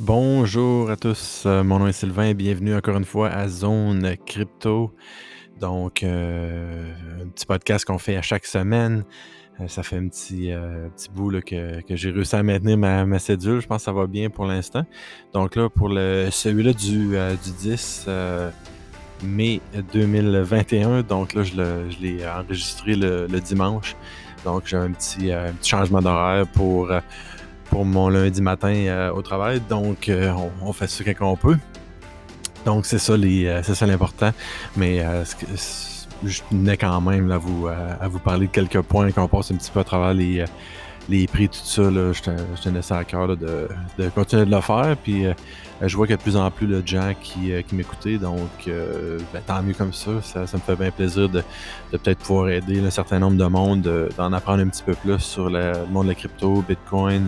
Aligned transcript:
Bonjour 0.00 0.90
à 0.90 0.96
tous, 0.96 1.44
euh, 1.46 1.62
mon 1.62 1.78
nom 1.78 1.86
est 1.86 1.92
Sylvain 1.92 2.24
et 2.24 2.34
bienvenue 2.34 2.74
encore 2.74 2.96
une 2.96 3.04
fois 3.04 3.28
à 3.28 3.46
Zone 3.46 4.16
Crypto. 4.26 4.92
Donc, 5.60 6.02
euh, 6.02 6.92
un 7.22 7.28
petit 7.28 7.46
podcast 7.46 7.84
qu'on 7.84 7.98
fait 7.98 8.16
à 8.16 8.22
chaque 8.22 8.44
semaine. 8.44 9.04
Euh, 9.60 9.68
ça 9.68 9.84
fait 9.84 9.96
un 9.96 10.08
petit, 10.08 10.50
bout 11.14 11.30
que, 11.46 11.80
que 11.82 11.94
j'ai 11.94 12.10
réussi 12.10 12.34
à 12.34 12.42
maintenir 12.42 12.76
ma, 12.76 13.06
ma 13.06 13.20
cédule. 13.20 13.60
Je 13.60 13.68
pense 13.68 13.82
que 13.82 13.84
ça 13.84 13.92
va 13.92 14.08
bien 14.08 14.30
pour 14.30 14.46
l'instant. 14.46 14.84
Donc 15.32 15.54
là, 15.54 15.68
pour 15.68 15.88
le, 15.88 16.28
celui-là 16.28 16.72
du, 16.72 17.16
du 17.44 17.50
10 17.60 18.06
euh, 18.08 18.50
mai 19.22 19.60
2021, 19.92 21.02
donc 21.02 21.34
là, 21.34 21.44
je, 21.44 21.54
l'ai 22.02 22.26
enregistré 22.26 22.96
le, 22.96 23.28
dimanche. 23.40 23.94
Donc, 24.44 24.64
j'ai 24.66 24.76
un 24.76 24.90
petit, 24.90 25.30
un 25.30 25.52
petit 25.52 25.70
changement 25.70 26.02
d'horaire 26.02 26.48
pour, 26.48 26.90
pour 27.74 27.84
mon 27.84 28.08
lundi 28.08 28.40
matin 28.40 28.72
euh, 28.72 29.10
au 29.10 29.20
travail. 29.20 29.60
Donc, 29.68 30.08
euh, 30.08 30.32
on, 30.62 30.72
fait 30.72 30.86
ça 30.86 31.02
quand 31.12 31.28
on 31.28 31.36
peut. 31.36 31.58
Donc, 32.64 32.86
c'est 32.86 33.00
ça, 33.00 33.16
les, 33.16 33.46
euh, 33.46 33.64
c'est 33.64 33.74
ça 33.74 33.84
l'important. 33.84 34.30
Mais 34.76 35.04
je 36.22 36.40
tenais 36.48 36.76
quand 36.76 37.00
même 37.00 37.32
à, 37.32 37.36
vous, 37.38 37.66
à 37.66 38.06
vous 38.06 38.20
parler 38.20 38.46
de 38.46 38.52
quelques 38.52 38.80
points 38.82 39.10
qu'on 39.10 39.26
passe 39.26 39.50
un 39.50 39.56
petit 39.56 39.72
peu 39.72 39.80
à 39.80 39.84
travers 39.84 40.14
les, 40.14 40.44
les 41.08 41.26
prix, 41.26 41.48
tout 41.48 41.58
ça. 41.64 41.82
Là, 41.90 42.12
je, 42.12 42.22
te- 42.22 42.30
je 42.56 42.62
tenais 42.62 42.80
ça 42.80 42.98
à 42.98 43.02
cœur 43.02 43.36
de, 43.36 43.66
de 43.98 44.08
continuer 44.10 44.46
de 44.46 44.54
le 44.54 44.60
faire. 44.60 44.96
Puis, 45.02 45.24
je 45.82 45.96
vois 45.96 46.06
qu'il 46.06 46.12
y 46.12 46.14
a 46.14 46.18
de 46.18 46.22
plus 46.22 46.36
en 46.36 46.48
plus 46.52 46.68
de 46.68 46.80
gens 46.86 47.12
qui, 47.20 47.50
qui 47.66 47.74
m'écoutaient. 47.74 48.18
Donc, 48.18 48.68
ben, 48.68 49.42
tant 49.44 49.60
mieux 49.64 49.74
comme 49.74 49.92
ça. 49.92 50.12
Ça, 50.22 50.46
ça 50.46 50.56
me 50.58 50.62
fait 50.62 50.76
bien 50.76 50.92
plaisir 50.92 51.28
de, 51.28 51.42
de 51.92 51.96
peut-être 51.98 52.18
pouvoir 52.20 52.50
aider 52.50 52.78
un 52.86 52.90
certain 52.90 53.18
nombre 53.18 53.36
de 53.36 53.46
monde, 53.46 53.82
de- 53.82 54.08
d'en 54.16 54.32
apprendre 54.32 54.62
un 54.62 54.68
petit 54.68 54.84
peu 54.84 54.94
plus 54.94 55.18
sur 55.18 55.50
le 55.50 55.72
monde 55.90 56.04
de 56.04 56.10
la 56.10 56.14
crypto, 56.14 56.64
Bitcoin 56.68 57.26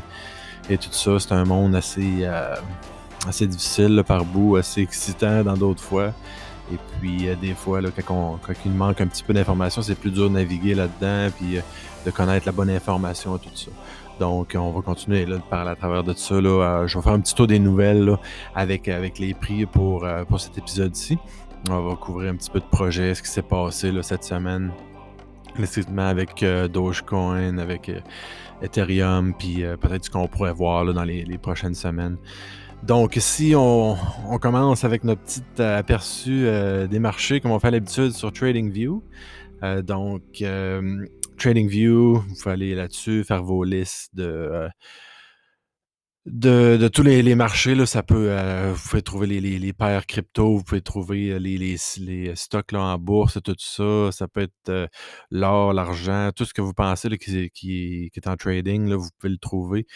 et 0.69 0.79
tout 0.79 0.93
ça. 0.93 1.19
C'est 1.19 1.33
un 1.33 1.45
monde 1.45 1.75
assez, 1.75 2.19
euh, 2.23 2.55
assez 3.27 3.47
difficile 3.47 4.03
par 4.07 4.25
bout, 4.25 4.57
assez 4.57 4.83
excitant 4.83 5.43
dans 5.43 5.55
d'autres 5.55 5.83
fois. 5.83 6.13
Et 6.73 6.79
puis, 6.99 7.29
euh, 7.29 7.37
des 7.37 7.55
fois, 7.55 7.81
là, 7.81 7.91
quand, 8.05 8.39
il 8.65 8.73
manque 8.73 9.01
un 9.01 9.07
petit 9.07 9.23
peu 9.23 9.33
d'informations, 9.33 9.83
c'est 9.83 9.95
plus 9.95 10.11
dur 10.11 10.29
de 10.29 10.35
naviguer 10.35 10.75
là-dedans, 10.75 11.33
puis 11.37 11.59
euh, 11.59 11.63
de 12.05 12.11
connaître 12.11 12.47
la 12.47 12.53
bonne 12.53 12.71
information 12.71 13.37
et 13.37 13.41
tout 13.41 13.51
ça. 13.55 13.71
Donc, 14.19 14.57
on 14.59 14.71
va 14.71 14.81
continuer 14.81 15.27
là, 15.27 15.37
de 15.37 15.43
parler 15.43 15.71
à 15.71 15.77
travers 15.77 16.03
de 16.03 16.15
ça. 16.15 16.41
Là. 16.41 16.87
Je 16.87 16.97
vais 16.97 17.03
faire 17.03 17.13
un 17.13 17.21
petit 17.21 17.35
tour 17.35 17.47
des 17.47 17.59
nouvelles 17.59 18.17
avec, 18.55 18.89
avec 18.89 19.19
les 19.19 19.35
prix 19.35 19.67
pour, 19.67 20.07
pour 20.27 20.41
cet 20.41 20.57
épisode-ci. 20.57 21.19
On 21.69 21.83
va 21.83 21.97
couvrir 21.97 22.33
un 22.33 22.37
petit 22.37 22.49
peu 22.49 22.61
de 22.61 22.65
projets, 22.65 23.15
ce 23.15 23.23
qui 23.23 23.29
s'est 23.29 23.43
passé 23.43 23.93
cette 24.01 24.25
semaine, 24.25 24.73
avec 25.99 26.43
euh, 26.43 26.69
Dogecoin, 26.69 27.59
avec 27.59 27.89
euh, 27.89 28.01
Ethereum, 28.63 29.35
puis 29.39 29.65
euh, 29.65 29.77
peut-être 29.77 30.05
ce 30.05 30.11
qu'on 30.11 30.29
pourrait 30.29 30.53
voir 30.53 30.85
là, 30.85 30.93
dans 30.93 31.05
les, 31.05 31.39
prochaines 31.39 31.75
semaines. 31.75 32.17
Donc, 32.83 33.17
si 33.19 33.55
on, 33.57 33.97
on 34.29 34.39
commence 34.39 34.85
avec 34.85 35.05
notre 35.05 35.23
petit 35.23 35.63
aperçu 35.63 36.47
des 36.89 36.99
marchés, 36.99 37.41
comme 37.41 37.51
on 37.51 37.59
fait 37.59 37.71
l'habitude 37.71 38.13
sur 38.13 38.33
TradingView. 38.33 39.03
Donc, 39.83 40.45
TradingView, 41.39 42.15
vous 42.17 42.35
pouvez 42.43 42.53
aller 42.53 42.75
là-dessus, 42.75 43.25
faire 43.25 43.43
vos 43.43 43.65
listes 43.65 44.15
de, 44.15 44.69
de, 46.27 46.89
tous 46.89 47.03
les, 47.03 47.35
marchés, 47.37 47.77
là, 47.77 47.87
ça 47.87 48.03
peut, 48.03 48.31
euh, 48.31 48.73
vous 48.75 48.89
pouvez 48.89 49.03
trouver 49.03 49.27
les, 49.29 49.73
paires 49.73 50.07
crypto, 50.07 50.57
vous 50.57 50.65
pouvez 50.65 50.81
trouver 50.81 51.31
euh, 51.31 51.39
les, 51.39 51.77
stocks 52.35 52.73
là, 52.73 52.81
en 52.81 52.99
bourse, 52.99 53.39
tout 53.45 53.55
ça. 53.59 54.11
Ça 54.11 54.27
peut 54.27 54.41
être 54.41 54.69
euh, 54.69 54.89
l'or, 55.31 55.73
l'argent, 55.73 56.31
tout 56.35 56.45
ce 56.45 56.53
que 56.53 56.63
vous 56.63 56.75
pensez 56.75 57.09
là, 57.09 57.17
qui, 57.17 58.11
est 58.13 58.27
en 58.27 58.35
trading, 58.37 58.93
vous 58.95 59.09
pouvez 59.21 59.31
le 59.31 59.39
trouver. 59.39 59.87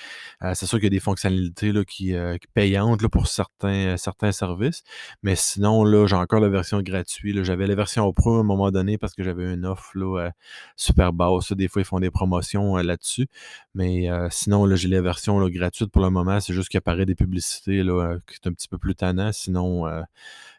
C'est 0.54 0.66
sûr 0.66 0.78
qu'il 0.78 0.84
y 0.84 0.86
a 0.86 0.90
des 0.90 1.00
fonctionnalités 1.00 1.72
là, 1.72 1.84
qui, 1.84 2.14
payantes 2.54 3.02
là, 3.02 3.08
pour 3.08 3.26
certains, 3.26 3.96
services. 4.32 4.82
Mais 5.22 5.34
sinon, 5.34 5.84
là, 5.84 6.06
j'ai 6.06 6.16
encore 6.16 6.40
la 6.40 6.48
version 6.48 6.80
gratuite. 6.80 7.42
J'avais 7.42 7.66
la 7.66 7.74
version 7.74 8.12
pro 8.12 8.36
à 8.36 8.40
un 8.40 8.44
moment 8.44 8.70
donné 8.70 8.98
parce 8.98 9.14
que 9.14 9.24
j'avais 9.24 9.52
une 9.52 9.66
offre 9.66 9.90
là, 9.96 10.30
super 10.76 11.12
basse. 11.12 11.52
Des 11.52 11.68
fois, 11.68 11.82
ils 11.82 11.84
font 11.84 12.00
des 12.00 12.10
promotions 12.10 12.76
là-dessus. 12.76 13.26
Mais 13.74 14.08
sinon, 14.30 14.64
là, 14.64 14.76
j'ai 14.76 14.88
la 14.88 15.02
version 15.02 15.44
gratuite 15.48 15.90
pour 15.90 16.02
le 16.02 16.10
moment. 16.10 16.19
C'est 16.40 16.54
juste 16.54 16.68
qu'il 16.68 16.78
apparaît 16.78 17.06
des 17.06 17.14
publicités 17.14 17.82
là, 17.82 17.92
euh, 17.92 18.18
qui 18.26 18.34
est 18.34 18.48
un 18.48 18.52
petit 18.52 18.68
peu 18.68 18.78
plus 18.78 18.94
tannant. 18.94 19.32
Sinon, 19.32 19.86
euh, 19.86 20.02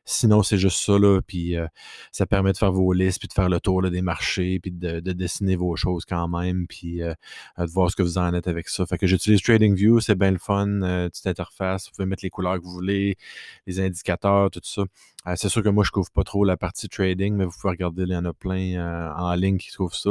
sinon 0.06 0.44
c'est 0.44 0.58
juste 0.58 0.78
ça. 0.84 0.98
Là, 0.98 1.22
puis 1.26 1.58
euh, 1.58 1.68
ça 2.12 2.26
permet 2.26 2.52
de 2.52 2.58
faire 2.58 2.72
vos 2.72 2.94
listes, 2.94 3.20
puis 3.20 3.28
de 3.28 3.34
faire 3.34 3.50
le 3.50 3.60
tour 3.60 3.82
des 3.90 4.02
marchés, 4.02 4.60
puis 4.60 4.72
de, 4.72 5.00
de 5.00 5.12
dessiner 5.14 5.56
vos 5.56 5.76
choses 5.76 6.06
quand 6.06 6.28
même, 6.28 6.68
puis 6.68 7.02
euh, 7.02 7.14
euh, 7.60 7.66
de 7.66 7.72
voir 7.72 7.90
ce 7.90 7.96
que 7.96 8.04
vous 8.04 8.18
en 8.18 8.34
êtes 8.34 8.48
avec 8.48 8.70
ça. 8.70 8.86
Fait 8.86 8.98
que 8.98 9.08
j'utilise 9.08 9.42
TradingView, 9.42 10.00
c'est 10.00 10.16
bien 10.16 10.32
le 10.32 10.38
fun, 10.38 10.68
euh, 10.82 11.10
petite 11.10 11.28
interface. 11.28 11.86
Vous 11.86 11.92
pouvez 11.96 12.06
mettre 12.06 12.24
les 12.24 12.30
couleurs 12.30 12.58
que 12.58 12.64
vous 12.64 12.72
voulez, 12.72 13.18
les 13.68 13.80
indicateurs, 13.80 14.52
tout 14.52 14.62
ça. 14.64 14.84
C'est 15.36 15.50
sûr 15.50 15.62
que 15.62 15.70
moi, 15.70 15.84
je 15.84 15.92
couvre 15.92 16.10
pas 16.10 16.24
trop 16.24 16.44
la 16.44 16.58
partie 16.58 16.90
trading, 16.90 17.36
mais 17.36 17.46
vous 17.46 17.52
pouvez 17.52 17.70
regarder, 17.70 18.04
il 18.04 18.10
y 18.10 18.16
en 18.16 18.26
a 18.26 18.34
plein 18.34 19.14
en 19.16 19.36
ligne 19.36 19.60
qui 19.60 19.72
trouvent 19.72 19.94
ça. 19.94 20.10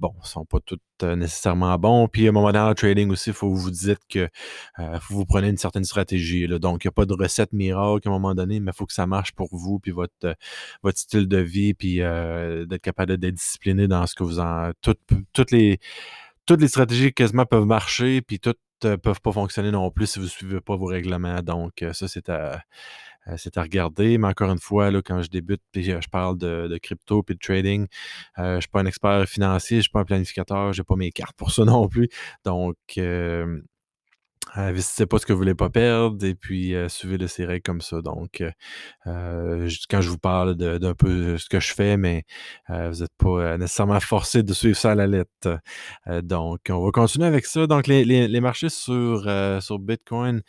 Bon, 0.00 0.12
ils 0.20 0.28
sont 0.28 0.44
pas 0.44 0.58
tous 0.58 0.80
nécessairement 1.00 1.78
bons. 1.78 2.08
Puis 2.08 2.26
à 2.26 2.30
un 2.30 2.32
moment 2.32 2.48
donné, 2.50 2.58
en 2.58 2.74
trading 2.74 3.08
aussi, 3.10 3.30
il 3.30 3.34
faut 3.34 3.52
que 3.52 3.56
vous 3.56 3.70
dites 3.70 4.00
que 4.08 4.28
faut 4.76 5.14
vous 5.14 5.24
prenez 5.26 5.48
une 5.48 5.58
certaine 5.58 5.84
stratégie. 5.84 6.48
Là. 6.48 6.58
Donc, 6.58 6.82
il 6.82 6.88
n'y 6.88 6.90
a 6.90 6.92
pas 6.92 7.06
de 7.06 7.14
recette 7.14 7.52
miracle 7.52 8.08
à 8.08 8.10
un 8.10 8.14
moment 8.14 8.34
donné, 8.34 8.58
mais 8.58 8.72
il 8.74 8.76
faut 8.76 8.84
que 8.84 8.92
ça 8.92 9.06
marche 9.06 9.27
pour 9.32 9.48
vous, 9.52 9.78
puis 9.78 9.90
votre, 9.92 10.12
euh, 10.24 10.34
votre 10.82 10.98
style 10.98 11.28
de 11.28 11.38
vie, 11.38 11.74
puis 11.74 12.02
euh, 12.02 12.66
d'être 12.66 12.82
capable 12.82 13.16
d'être 13.16 13.34
discipliné 13.34 13.88
dans 13.88 14.06
ce 14.06 14.14
que 14.14 14.22
vous 14.24 14.40
en. 14.40 14.72
Toutes, 14.82 15.00
toutes, 15.32 15.50
les, 15.50 15.78
toutes 16.46 16.60
les 16.60 16.68
stratégies 16.68 17.12
quasiment 17.12 17.46
peuvent 17.46 17.66
marcher, 17.66 18.22
puis 18.22 18.40
toutes 18.40 18.58
ne 18.84 18.96
peuvent 18.96 19.20
pas 19.20 19.32
fonctionner 19.32 19.70
non 19.70 19.90
plus 19.90 20.06
si 20.06 20.18
vous 20.18 20.26
ne 20.26 20.30
suivez 20.30 20.60
pas 20.60 20.76
vos 20.76 20.86
règlements. 20.86 21.42
Donc, 21.42 21.82
euh, 21.82 21.92
ça, 21.92 22.08
c'est 22.08 22.28
à. 22.28 22.62
euh, 23.28 23.34
c'est 23.36 23.56
à 23.58 23.62
regarder, 23.62 24.18
mais 24.18 24.28
encore 24.28 24.50
une 24.50 24.58
fois, 24.60 24.90
là, 24.90 25.02
quand 25.02 25.22
je 25.22 25.28
débute, 25.30 25.60
puis 25.72 25.90
euh, 25.92 26.00
je 26.00 26.08
parle 26.08 26.38
de, 26.38 26.78
crypto 26.82 27.22
puis 27.22 27.34
de 27.34 27.40
trading, 27.40 27.86
euh, 28.38 28.52
je 28.52 28.56
ne 28.56 28.60
suis 28.60 28.70
pas 28.70 28.80
un 28.80 28.86
expert 28.86 29.26
financier, 29.28 29.76
je 29.76 29.78
ne 29.78 29.82
suis 29.82 29.90
pas 29.90 30.00
un 30.00 30.04
planificateur, 30.04 30.72
je 30.72 30.80
n'ai 30.80 30.84
pas 30.84 30.96
mes 30.96 31.12
cartes 31.12 31.36
pour 31.36 31.50
ça 31.52 31.64
non 31.66 31.88
plus. 31.88 32.08
Donc, 32.44 32.76
euh, 32.98 33.60
investissez 34.54 35.06
pas 35.06 35.18
ce 35.18 35.26
que 35.26 35.32
vous 35.32 35.38
voulez 35.38 35.54
pas 35.54 35.70
perdre 35.70 36.24
et 36.24 36.34
puis 36.34 36.74
euh, 36.74 36.88
suivez 36.88 37.26
ces 37.28 37.44
règles 37.44 37.62
comme 37.62 37.80
ça. 37.80 38.00
Donc, 38.02 38.40
euh, 38.40 38.50
euh, 39.06 39.68
quand 39.90 40.00
je 40.00 40.10
vous 40.10 40.18
parle 40.18 40.54
d'un 40.56 40.94
peu 40.94 41.38
ce 41.38 41.48
que 41.48 41.60
je 41.60 41.72
fais, 41.74 41.96
mais 41.96 42.24
euh, 42.70 42.90
vous 42.90 43.00
n'êtes 43.00 43.14
pas 43.18 43.28
euh, 43.28 43.58
nécessairement 43.58 44.00
forcé 44.00 44.42
de 44.42 44.52
suivre 44.52 44.76
ça 44.76 44.92
à 44.92 44.94
la 44.94 45.06
lettre. 45.06 45.58
Euh, 46.08 46.22
donc, 46.22 46.60
on 46.70 46.84
va 46.84 46.90
continuer 46.90 47.26
avec 47.26 47.46
ça. 47.46 47.66
Donc, 47.66 47.86
les, 47.86 48.04
les- 48.04 48.28
les 48.28 48.40
marchés 48.40 48.68
sur, 48.68 49.24
euh, 49.26 49.60
sur 49.60 49.78
Bitcoin, 49.78 50.42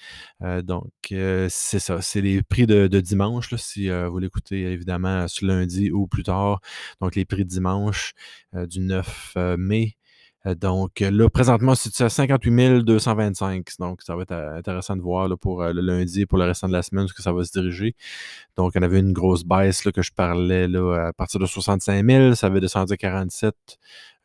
euh, 0.43 0.61
donc, 0.61 0.91
euh, 1.11 1.47
c'est 1.49 1.79
ça. 1.79 2.01
C'est 2.01 2.21
les 2.21 2.41
prix 2.43 2.67
de, 2.67 2.87
de 2.87 2.99
dimanche, 3.01 3.51
là, 3.51 3.57
si 3.57 3.89
euh, 3.89 4.09
vous 4.09 4.19
l'écoutez 4.19 4.61
évidemment 4.71 5.27
ce 5.27 5.45
lundi 5.45 5.91
ou 5.91 6.07
plus 6.07 6.23
tard. 6.23 6.61
Donc, 7.01 7.15
les 7.15 7.25
prix 7.25 7.43
de 7.45 7.49
dimanche 7.49 8.13
euh, 8.55 8.65
du 8.65 8.79
9 8.79 9.33
euh, 9.37 9.57
mai. 9.57 9.95
Euh, 10.45 10.55
Donc 10.55 10.99
là, 11.01 11.29
présentement, 11.29 11.75
c'est 11.75 12.01
à 12.03 12.09
58 12.09 12.83
225. 12.83 13.67
Donc, 13.79 14.01
ça 14.01 14.15
va 14.15 14.23
être 14.23 14.31
euh, 14.31 14.57
intéressant 14.57 14.95
de 14.95 15.01
voir 15.01 15.27
là, 15.27 15.35
pour 15.37 15.61
euh, 15.61 15.73
le 15.73 15.81
lundi 15.81 16.21
et 16.21 16.25
pour 16.25 16.37
le 16.37 16.45
restant 16.45 16.67
de 16.67 16.73
la 16.73 16.81
semaine 16.81 17.05
où 17.05 17.07
que 17.07 17.21
ça 17.21 17.33
va 17.33 17.43
se 17.43 17.51
diriger. 17.51 17.95
Donc, 18.55 18.73
on 18.75 18.81
avait 18.81 18.99
une 18.99 19.13
grosse 19.13 19.43
baisse 19.43 19.85
là, 19.85 19.91
que 19.91 20.01
je 20.01 20.11
parlais 20.13 20.67
là, 20.67 21.07
à 21.07 21.13
partir 21.13 21.39
de 21.39 21.45
65 21.45 22.05
000. 22.05 22.35
Ça 22.35 22.47
avait 22.47 22.61
descendu 22.61 22.93
à 22.93 22.97
47 22.97 23.55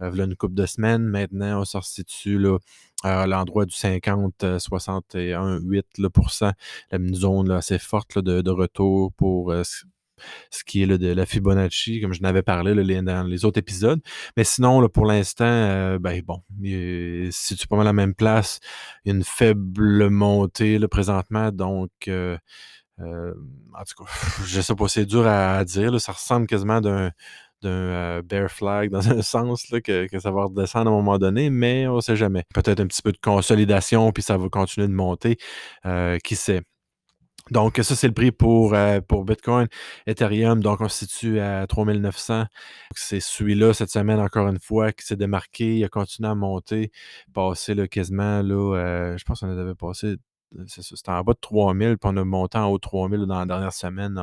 euh, 0.02 0.08
voilà 0.08 0.25
une 0.25 0.36
couple 0.36 0.54
de 0.54 0.66
semaines. 0.66 1.04
Maintenant, 1.04 1.60
on 1.60 1.64
se 1.64 1.80
situe 1.82 2.38
là, 2.38 2.58
à 3.02 3.26
l'endroit 3.26 3.64
du 3.64 3.75
50, 3.75 4.44
euh, 4.44 4.58
61, 4.58 5.60
8 5.60 5.86
là, 5.98 6.08
une 6.92 7.14
zone 7.14 7.48
là, 7.48 7.56
assez 7.56 7.78
forte 7.78 8.14
là, 8.16 8.22
de, 8.22 8.41
de 8.41 8.50
retour 8.50 9.12
pour 9.14 9.52
ce 10.50 10.64
qui 10.64 10.82
est 10.82 10.86
de 10.86 11.12
la 11.12 11.26
Fibonacci, 11.26 12.00
comme 12.00 12.14
je 12.14 12.22
n'avais 12.22 12.42
parlé 12.42 12.75
dans 13.02 13.26
les 13.26 13.44
autres 13.44 13.58
épisodes. 13.58 14.00
Mais 14.36 14.44
sinon, 14.44 14.80
là, 14.80 14.88
pour 14.88 15.06
l'instant, 15.06 15.44
euh, 15.44 15.98
ben 15.98 16.20
bon, 16.22 16.42
si 17.30 17.56
tu 17.56 17.66
pas 17.66 17.76
mal 17.76 17.86
à 17.86 17.91
la 17.91 17.92
même 17.92 18.14
place, 18.14 18.60
une 19.04 19.25
faible 19.25 20.08
montée 20.10 20.78
présentement. 20.94 21.50
Donc, 21.52 21.90
euh, 22.08 22.37
euh, 23.00 23.34
en 23.75 23.84
tout 23.84 24.05
cas, 24.05 24.11
je 24.46 24.61
sais 24.61 24.75
pas, 24.75 24.88
c'est 24.88 25.06
dur 25.06 25.26
à, 25.26 25.64
dire. 25.64 26.00
ça 26.00 26.12
ressemble 26.12 26.46
quasiment 26.46 26.81
d'un 26.81 27.10
d'un 27.62 27.70
euh, 27.70 28.22
bear 28.22 28.50
flag 28.50 28.90
dans 28.90 29.08
un 29.10 29.22
sens 29.22 29.70
là, 29.70 29.81
que, 29.81 30.06
ça 30.19 30.31
va 30.31 30.44
redescendre 30.44 30.90
à 30.90 30.93
un 30.93 30.96
moment 30.96 31.19
donné, 31.19 31.49
mais 31.49 31.88
on 31.88 32.00
sait 32.02 32.17
jamais. 32.17 32.44
Peut-être 32.55 32.81
un 32.81 32.87
petit 32.87 33.00
peu 33.00 33.10
de 33.10 33.19
consolidation, 33.19 34.12
puis 34.12 34.22
ça 34.22 34.37
va 34.37 34.49
continuer 34.50 34.87
de 34.87 34.93
monter. 34.93 35.38
Qui 36.22 36.37
sait? 36.37 36.62
Donc, 37.50 37.79
ça, 37.82 37.94
c'est 37.94 38.06
le 38.06 38.14
prix 38.14 38.32
pour, 38.32 38.73
euh, 38.75 39.00
pour 39.02 39.25
Bitcoin. 39.25 39.67
Ethereum, 40.06 40.62
donc, 40.62 40.81
on 40.81 40.88
se 40.88 41.06
situe 41.06 41.41
à 41.41 41.67
3900. 41.67 42.46
C'est 42.96 43.20
celui-là, 43.20 43.75
cette 43.75 43.91
semaine, 43.91 44.19
encore 44.19 44.49
une 44.49 44.58
fois, 44.58 44.93
qui 44.93 45.05
s'est 45.05 45.17
démarqué. 45.17 45.76
Il 45.76 45.85
a 45.85 45.88
continué 45.88 46.29
à 46.31 46.35
monter, 46.35 46.91
passé 47.35 47.75
là, 47.75 47.87
quasiment, 47.87 48.41
là, 48.43 48.76
euh, 48.76 49.17
je 49.19 49.25
pense 49.25 49.41
qu'on 49.41 49.49
avait 49.58 49.75
passé, 49.75 50.17
ça, 50.67 50.82
c'était 50.82 51.11
en 51.11 51.23
bas 51.23 51.35
de 51.35 51.38
3000, 51.41 51.99
puis 51.99 52.11
on 52.12 52.17
a 52.17 52.25
monté 52.25 52.56
en 52.58 52.67
haut 52.67 52.79
de 52.79 52.81
3000 52.81 53.26
dans 53.26 53.41
la 53.41 53.46
dernière 53.46 53.73
semaine. 53.73 54.19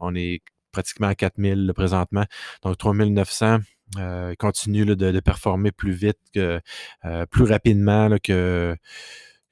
On- 0.00 0.14
est 0.14 0.40
pratiquement 0.72 1.08
à 1.08 1.14
4000 1.14 1.66
là, 1.66 1.74
présentement. 1.74 2.24
Donc, 2.62 2.78
3900. 2.78 3.58
Euh, 3.98 4.34
continue 4.38 4.86
de, 4.86 4.94
de 4.94 5.20
performer 5.20 5.70
plus 5.70 5.92
vite, 5.92 6.18
que, 6.34 6.58
euh, 7.04 7.26
plus 7.26 7.44
rapidement 7.44 8.08
que, 8.22 8.74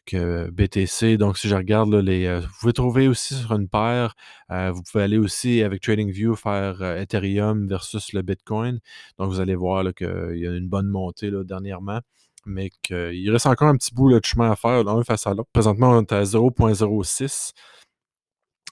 que 0.06 0.50
BTC. 0.50 1.16
Donc, 1.16 1.38
si 1.38 1.48
je 1.48 1.54
regarde 1.56 1.94
les. 1.94 2.26
euh, 2.26 2.40
vous 2.40 2.48
pouvez 2.60 2.72
trouver 2.72 3.06
aussi 3.08 3.34
sur 3.34 3.52
une 3.52 3.68
paire. 3.68 4.14
euh, 4.50 4.70
vous 4.72 4.82
pouvez 4.82 5.04
aller 5.04 5.18
aussi 5.18 5.62
avec 5.62 5.80
TradingView 5.82 6.34
faire 6.36 6.82
euh, 6.82 7.00
Ethereum 7.00 7.66
versus 7.68 8.12
le 8.12 8.22
Bitcoin. 8.22 8.80
Donc, 9.18 9.28
vous 9.30 9.40
allez 9.40 9.54
voir 9.54 9.84
qu'il 9.94 10.06
y 10.38 10.46
a 10.46 10.56
une 10.56 10.68
bonne 10.68 10.88
montée 10.88 11.30
là, 11.30 11.44
dernièrement. 11.44 12.00
Mais 12.46 12.70
qu'il 12.82 13.30
reste 13.30 13.46
encore 13.46 13.68
un 13.68 13.76
petit 13.76 13.94
bout 13.94 14.10
de 14.12 14.20
chemin 14.24 14.50
à 14.50 14.56
faire 14.56 14.82
l'un 14.84 15.04
face 15.04 15.26
à 15.28 15.34
l'autre. 15.34 15.50
Présentement, 15.52 15.90
on 15.90 16.00
est 16.02 16.12
à 16.12 16.24
0.06. 16.24 17.52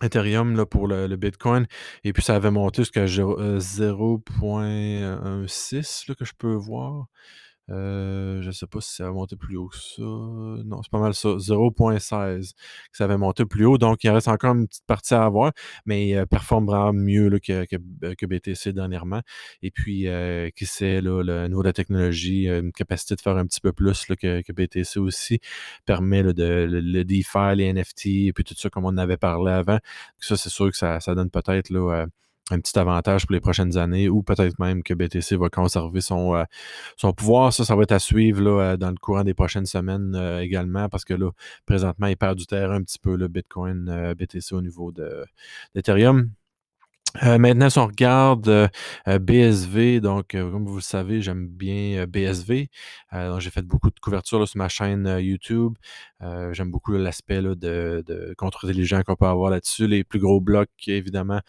Ethereum 0.02 0.56
là, 0.56 0.64
pour 0.66 0.86
le, 0.88 1.14
Bitcoin. 1.16 1.66
Et 2.04 2.12
puis 2.12 2.22
ça 2.22 2.34
avait 2.36 2.50
monté 2.50 2.82
jusqu'à 2.82 3.06
zéro- 3.06 3.38
euh, 3.38 3.58
0.16 3.60 6.04
là, 6.08 6.14
que 6.14 6.24
je 6.24 6.32
peux 6.36 6.54
voir. 6.54 7.06
Euh, 7.70 8.42
je 8.42 8.48
ne 8.48 8.52
sais 8.52 8.66
pas 8.66 8.80
si 8.80 8.94
ça 8.94 9.04
va 9.04 9.12
monter 9.12 9.36
plus 9.36 9.56
haut 9.56 9.68
que 9.68 9.76
ça. 9.76 10.02
Non, 10.02 10.82
c'est 10.82 10.90
pas 10.90 10.98
mal 10.98 11.14
ça. 11.14 11.28
0.16 11.28 12.52
que 12.52 12.96
ça 12.96 13.04
avait 13.04 13.16
monté 13.16 13.44
plus 13.44 13.64
haut. 13.64 13.78
Donc, 13.78 14.02
il 14.04 14.10
reste 14.10 14.28
encore 14.28 14.54
une 14.54 14.66
petite 14.66 14.86
partie 14.86 15.14
à 15.14 15.24
avoir, 15.24 15.52
mais 15.86 16.16
euh, 16.16 16.26
performe 16.26 16.66
vraiment 16.66 16.92
mieux 16.92 17.28
là, 17.28 17.38
que, 17.38 17.64
que, 17.66 17.76
euh, 18.04 18.26
BTC 18.26 18.72
dernièrement. 18.72 19.22
Et 19.62 19.70
puis, 19.70 20.08
euh, 20.08 20.50
qui 20.50 20.66
sait, 20.66 21.00
là, 21.00 21.22
le 21.22 21.48
niveau 21.48 21.62
de 21.62 21.68
la 21.68 21.72
technologie, 21.72 22.48
une 22.48 22.72
capacité 22.72 23.14
de 23.14 23.20
faire 23.20 23.36
un 23.36 23.46
petit 23.46 23.60
peu 23.60 23.72
plus 23.72 24.08
là, 24.08 24.16
que, 24.16 24.52
BTC 24.52 24.98
aussi, 24.98 25.40
permet 25.86 26.22
de, 26.22 26.66
le, 26.70 27.04
DeFi, 27.04 27.56
les 27.56 27.72
NFT, 27.72 28.06
et 28.06 28.32
puis 28.32 28.44
tout 28.44 28.54
ça, 28.56 28.70
comme 28.70 28.84
on 28.84 28.96
avait 28.96 29.16
parlé 29.16 29.52
avant. 29.52 29.78
Ça, 30.18 30.36
c'est 30.36 30.50
sûr 30.50 30.70
que 30.70 30.76
ça, 30.76 31.00
ça 31.00 31.14
donne 31.14 31.30
peut-être 31.30 31.70
là, 31.70 32.06
un 32.50 32.58
petit 32.60 32.78
avantage 32.78 33.26
pour 33.26 33.32
les 33.34 33.40
prochaines 33.40 33.76
années 33.76 34.08
ou 34.08 34.22
peut-être 34.22 34.58
même 34.58 34.82
que 34.82 34.92
BTC 34.94 35.36
va 35.36 35.48
conserver 35.48 36.00
son, 36.00 36.34
euh, 36.34 36.44
son 36.96 37.12
pouvoir. 37.12 37.52
Ça, 37.52 37.64
ça 37.64 37.76
va 37.76 37.82
être 37.84 37.92
à 37.92 37.98
suivre 37.98 38.42
là, 38.42 38.72
euh, 38.72 38.76
dans 38.76 38.90
le 38.90 38.96
courant 38.96 39.24
des 39.24 39.34
prochaines 39.34 39.66
semaines 39.66 40.14
euh, 40.16 40.40
également 40.40 40.88
parce 40.88 41.04
que 41.04 41.14
là, 41.14 41.30
présentement, 41.66 42.08
il 42.08 42.16
perd 42.16 42.36
du 42.36 42.46
terrain 42.46 42.74
un 42.76 42.82
petit 42.82 42.98
peu 42.98 43.16
le 43.16 43.28
Bitcoin, 43.28 44.14
BTC 44.18 44.54
au 44.54 44.62
niveau 44.62 44.90
de- 44.92 45.24
d'Ethereum. 45.74 46.30
Euh, 47.24 47.38
maintenant, 47.38 47.68
si 47.70 47.78
on 47.78 47.86
regarde 47.86 48.48
euh, 48.48 48.68
euh, 49.08 49.18
BSV, 49.18 50.00
donc 50.00 50.34
euh, 50.34 50.50
comme 50.50 50.66
vous 50.66 50.76
le 50.76 50.80
savez, 50.80 51.20
j'aime 51.22 51.48
bien 51.48 52.02
euh, 52.02 52.06
BSV. 52.06 52.68
Euh, 53.12 53.40
j'ai 53.40 53.50
fait 53.50 53.62
beaucoup 53.62 53.90
de 53.90 53.98
couvertures 54.00 54.38
là, 54.38 54.46
sur 54.46 54.58
ma 54.58 54.68
chaîne 54.68 55.06
YouTube. 55.20 55.74
J'aime 56.52 56.70
beaucoup 56.70 56.92
l'aspect 56.92 57.40
de, 57.42 57.54
de 58.06 58.34
contre-intelligent 58.36 59.02
qu'on 59.02 59.16
peut 59.16 59.26
avoir 59.26 59.50
là-dessus. 59.50 59.86
Les 59.86 60.04
plus 60.04 60.18
gros 60.20 60.40
blocs, 60.40 60.68
évidemment, 60.86 61.40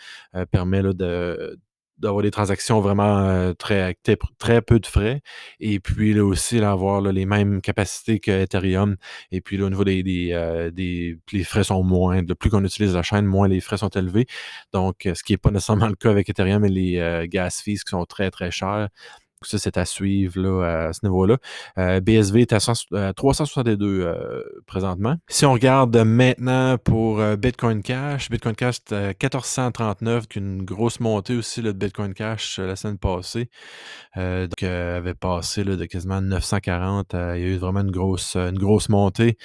permet 0.51 0.81
là, 0.81 0.93
de 0.93 1.59
d'avoir 2.01 2.23
des 2.23 2.31
transactions 2.31 2.81
vraiment 2.81 3.19
euh, 3.19 3.53
très, 3.53 3.95
très, 4.39 4.61
peu 4.61 4.79
de 4.79 4.85
frais. 4.87 5.21
Et 5.59 5.79
puis 5.79 6.13
là 6.13 6.23
aussi, 6.25 6.59
là, 6.59 6.71
avoir 6.71 7.01
les 7.01 7.25
mêmes 7.25 7.61
capacités 7.61 8.19
que 8.19 8.31
Ethereum. 8.43 8.95
Et 9.31 9.41
puis 9.41 9.57
là, 9.57 9.65
au 9.65 9.69
niveau 9.69 9.83
des, 9.83 10.03
des, 10.03 10.31
euh, 10.33 10.71
des- 10.71 11.17
les 11.31 11.43
frais 11.43 11.63
sont 11.63 11.83
moindres. 11.83 12.35
Plus 12.35 12.49
qu'on 12.49 12.63
utilise 12.65 12.93
la 12.95 13.03
chaîne, 13.03 13.25
moins 13.25 13.47
les 13.47 13.59
frais 13.61 13.77
sont 13.77 13.89
élevés. 13.89 14.25
Donc, 14.73 15.05
euh, 15.05 15.13
ce 15.15 15.23
qui 15.23 15.33
n'est 15.33 15.37
pas 15.37 15.51
nécessairement 15.51 15.87
le 15.87 15.95
cas 15.95 16.09
avec 16.09 16.29
Ethereum 16.29 16.65
et 16.65 16.69
les 16.69 16.97
euh, 16.99 17.25
gas 17.27 17.61
fees 17.63 17.83
qui 17.83 17.89
sont 17.89 18.05
très, 18.05 18.31
très 18.31 18.51
chers. 18.51 18.89
Ça, 19.43 19.57
c'est 19.57 19.77
à 19.77 19.85
suivre 19.85 20.39
là, 20.39 20.87
à 20.87 20.93
ce 20.93 20.99
niveau-là. 21.03 21.37
Euh, 21.77 21.99
BSV 21.99 22.41
est 22.41 22.53
à 22.53 22.59
100 22.59 22.93
euh, 22.93 23.13
362 23.13 23.85
euh, 23.85 24.43
présentement. 24.67 25.15
Si 25.27 25.45
on 25.45 25.53
regarde 25.53 25.95
maintenant 25.97 26.77
pour 26.77 27.21
Bitcoin 27.37 27.81
Cash, 27.81 28.29
Bitcoin 28.29 28.55
Cash 28.55 28.77
est 28.77 28.93
à 28.93 29.07
1439, 29.07 30.27
qui 30.27 30.39
est 30.39 30.41
une 30.41 30.63
grosse 30.63 30.99
montée 30.99 31.35
aussi 31.35 31.61
de 31.61 31.71
Bitcoin 31.71 32.13
Cash 32.13 32.59
la 32.59 32.75
semaine 32.75 32.97
passée. 32.97 33.49
Donc, 34.15 34.63
avait 34.63 35.15
passé 35.15 35.63
là, 35.63 35.75
de 35.75 35.85
quasiment 35.85 36.21
940. 36.21 37.13
euh, 37.13 37.37
il 37.37 37.43
y 37.43 37.45
a 37.45 37.49
eu 37.49 37.57
vraiment 37.57 37.81
une 37.81 37.91
grosse, 37.91 38.35
une 38.35 38.57
grosse 38.57 38.89
montée, 38.89 39.37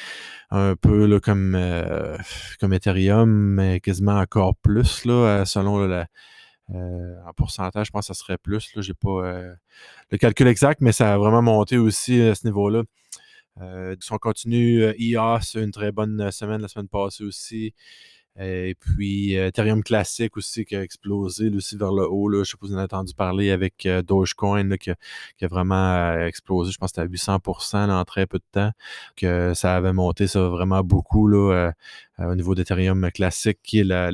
un 0.51 0.75
peu 0.77 1.07
là, 1.07 1.21
comme, 1.21 1.59
comme 2.61 2.73
Ethereum, 2.73 3.31
mais 3.31 3.81
quasiment 3.81 4.19
encore 4.19 4.55
plus 4.57 5.05
là, 5.05 5.45
selon 5.45 5.79
la, 5.79 6.07
euh, 6.75 7.17
en 7.27 7.33
pourcentage, 7.33 7.87
je 7.87 7.91
pense 7.93 8.09
que 8.09 8.15
ça 8.15 8.21
serait 8.21 8.39
plus. 8.39 8.71
Je 8.75 8.81
n'ai 8.81 8.95
pas 8.95 9.25
euh, 9.25 9.55
le 10.11 10.19
calcul 10.19 10.49
exact, 10.49 10.81
mais 10.81 10.93
ça 10.93 11.15
a 11.15 11.19
vraiment 11.19 11.43
monté 11.43 11.79
aussi 11.79 12.21
à 12.21 12.35
ce 12.35 12.47
niveau-là. 12.47 12.83
Euh, 13.61 13.97
si 14.01 14.13
on 14.13 14.19
continue, 14.19 14.83
euh, 14.83 14.93
EOS, 14.99 15.59
une 15.59 15.71
très 15.71 15.93
bonne 15.93 16.21
euh, 16.21 16.31
semaine 16.31 16.61
la 16.61 16.69
semaine 16.69 16.89
passée 16.89 17.25
aussi. 17.25 17.75
Et 18.39 18.75
puis 18.79 19.39
euh, 19.39 19.47
Ethereum 19.49 19.83
classique 19.83 20.37
aussi 20.37 20.67
qui 20.67 20.77
a 20.77 20.83
explosé 20.83 21.49
là, 21.49 21.57
aussi 21.57 21.77
vers 21.77 21.93
le 21.93 22.07
haut. 22.07 22.29
Là. 22.29 22.39
Je 22.39 22.41
ne 22.41 22.45
sais 22.45 22.57
pas 22.59 22.67
si 22.67 22.73
vous 22.73 22.77
en 22.77 22.79
avez 22.79 22.85
entendu 22.85 23.15
parler 23.15 23.51
avec 23.51 23.87
euh, 23.87 24.03
Dogecoin 24.03 24.65
là, 24.65 24.77
qui, 24.77 24.91
a, 24.91 24.97
vraiment 25.49 25.95
euh, 25.95 26.27
explosé. 26.27 26.71
Je 26.71 26.79
pense 26.79 26.91
que 26.91 26.97
c'était 26.97 27.07
à 27.07 27.11
800 27.11 27.41
là, 27.87 27.99
en 27.99 28.05
très 28.05 28.27
peu 28.27 28.39
de 28.39 28.45
temps. 28.53 28.73
Que 29.17 29.55
ça 29.55 29.75
avait 29.75 29.95
monté 29.95 30.27
ça 30.27 30.49
vraiment 30.49 30.83
beaucoup 30.83 31.29
là, 31.29 31.53
euh, 31.53 31.73
euh, 32.21 32.33
au 32.33 32.35
niveau 32.35 32.55
d'Ethereum 32.55 33.11
classique, 33.11 33.59
qui 33.63 33.79
est 33.81 33.85
la 33.85 34.11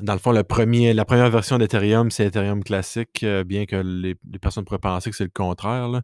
dans 0.00 0.12
le 0.12 0.18
fond, 0.18 0.32
la 0.32 0.42
première 0.42 1.30
version 1.30 1.56
d'Ethereum, 1.56 2.10
c'est 2.10 2.26
Ethereum 2.26 2.64
classique, 2.64 3.22
euh, 3.22 3.44
bien 3.44 3.64
que 3.64 3.76
les, 3.76 4.16
personnes 4.40 4.64
pourraient 4.64 4.78
penser 4.78 5.08
que 5.08 5.16
c'est 5.16 5.24
le 5.24 5.30
contraire. 5.32 6.00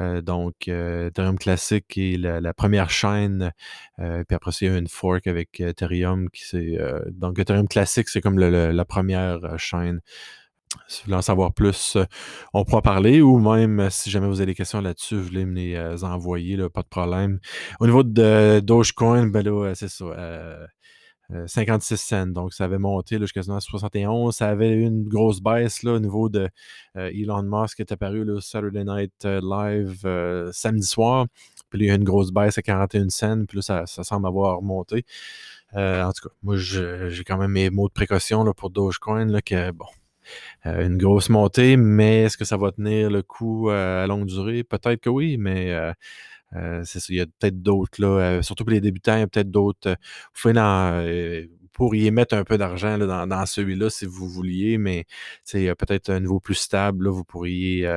Euh, 0.00 0.20
donc, 0.20 0.66
euh, 0.66 1.08
Ethereum 1.08 1.38
classique 1.38 1.96
est 1.96 2.16
la, 2.18 2.54
première 2.54 2.90
chaîne, 2.90 3.52
euh, 4.00 4.24
puis 4.26 4.34
après, 4.34 4.50
il 4.60 4.66
y 4.66 4.70
a 4.70 4.76
une 4.76 4.88
fork 4.88 5.28
avec 5.28 5.60
Ethereum 5.60 6.28
qui 6.30 6.42
c'est. 6.44 6.76
donc, 7.12 7.38
Ethereum 7.38 7.68
classique, 7.68 8.08
c'est 8.08 8.20
comme 8.20 8.38
la 8.38 8.84
première 8.84 9.38
chaîne. 9.58 10.00
Si 10.86 11.02
vous 11.02 11.06
voulez 11.06 11.16
en 11.16 11.22
savoir 11.22 11.52
plus, 11.52 11.96
on 12.52 12.64
pourra 12.64 12.82
parler, 12.82 13.20
ou 13.22 13.38
même 13.38 13.90
si 13.90 14.10
jamais 14.10 14.26
vous 14.28 14.40
avez 14.40 14.46
des 14.46 14.54
questions 14.54 14.80
là-dessus, 14.80 15.16
vous 15.16 15.24
voulez 15.24 15.44
me 15.44 15.54
les 15.54 16.04
envoyer, 16.04 16.56
pas 16.68 16.82
de 16.82 16.88
problème. 16.88 17.38
Au 17.80 17.86
niveau 17.86 18.02
de 18.02 18.60
Dogecoin, 18.60 19.28
ben 19.28 19.74
c'est 19.74 19.88
ça. 19.88 20.06
Euh, 21.32 21.42
euh, 21.42 21.46
56 21.46 21.96
cents. 21.96 22.26
Donc, 22.26 22.52
ça 22.52 22.64
avait 22.64 22.78
monté 22.78 23.18
jusqu'à 23.18 23.40
quasiment 23.40 23.60
71. 23.60 24.34
Ça 24.34 24.48
avait 24.48 24.70
eu 24.70 24.82
une 24.82 25.08
grosse 25.08 25.40
baisse 25.40 25.82
là, 25.82 25.92
au 25.94 25.98
niveau 25.98 26.28
de 26.28 26.48
euh, 26.96 27.10
Elon 27.12 27.42
Musk 27.42 27.76
qui 27.76 27.82
est 27.82 27.92
apparu 27.92 28.24
le 28.24 28.40
Saturday 28.40 28.84
Night 28.84 29.24
euh, 29.24 29.40
Live 29.42 30.52
samedi 30.52 30.86
soir. 30.86 31.26
Puis 31.70 31.80
il 31.80 31.86
y 31.86 31.90
a 31.90 31.94
eu 31.94 31.96
une 31.96 32.04
grosse 32.04 32.32
baisse 32.32 32.58
à 32.58 32.62
41 32.62 33.10
cents. 33.10 33.44
Puis 33.46 33.58
là, 33.58 33.86
ça, 33.86 34.04
semble 34.04 34.26
avoir 34.26 34.58
remonté. 34.58 35.04
Euh, 35.76 36.02
en 36.02 36.12
tout 36.12 36.28
cas, 36.28 36.34
moi, 36.42 36.56
j'ai 36.56 37.24
quand 37.24 37.38
même 37.38 37.52
mes 37.52 37.70
mots 37.70 37.88
de 37.88 37.92
précaution 37.92 38.42
là, 38.42 38.52
pour 38.52 38.70
Dogecoin, 38.70 39.26
là, 39.26 39.40
que 39.40 39.70
bon, 39.70 39.86
une 40.64 40.96
grosse 40.98 41.28
montée, 41.28 41.76
mais 41.76 42.24
est-ce 42.24 42.36
que 42.36 42.44
ça 42.44 42.56
va 42.56 42.72
tenir 42.72 43.08
le 43.10 43.22
coup 43.22 43.70
à 43.70 44.06
longue 44.06 44.26
durée? 44.26 44.64
Peut-être 44.64 45.00
que 45.00 45.10
oui, 45.10 45.36
mais 45.38 45.72
euh, 46.56 46.82
c'est 46.84 47.00
il 47.08 47.16
y 47.16 47.20
a 47.20 47.26
peut-être 47.26 47.62
d'autres, 47.62 48.00
là, 48.00 48.08
euh, 48.08 48.42
surtout 48.42 48.64
pour 48.64 48.72
les 48.72 48.80
débutants, 48.80 49.16
il 49.16 49.20
y 49.20 49.22
a 49.22 49.26
peut-être 49.28 49.50
d'autres. 49.50 49.96
euh, 50.94 51.46
vous 51.62 51.68
pourriez 51.72 52.10
mettre 52.10 52.34
un 52.34 52.44
peu 52.44 52.58
d'argent 52.58 52.98
dans, 52.98 53.46
celui-là 53.46 53.88
si 53.90 54.04
vous 54.04 54.28
vouliez, 54.28 54.76
mais 54.78 55.06
sais, 55.44 55.74
peut-être 55.76 56.10
un 56.10 56.20
niveau 56.20 56.40
plus 56.40 56.54
stable, 56.54 57.06
là, 57.06 57.10
vous 57.10 57.24
pourriez 57.24 57.88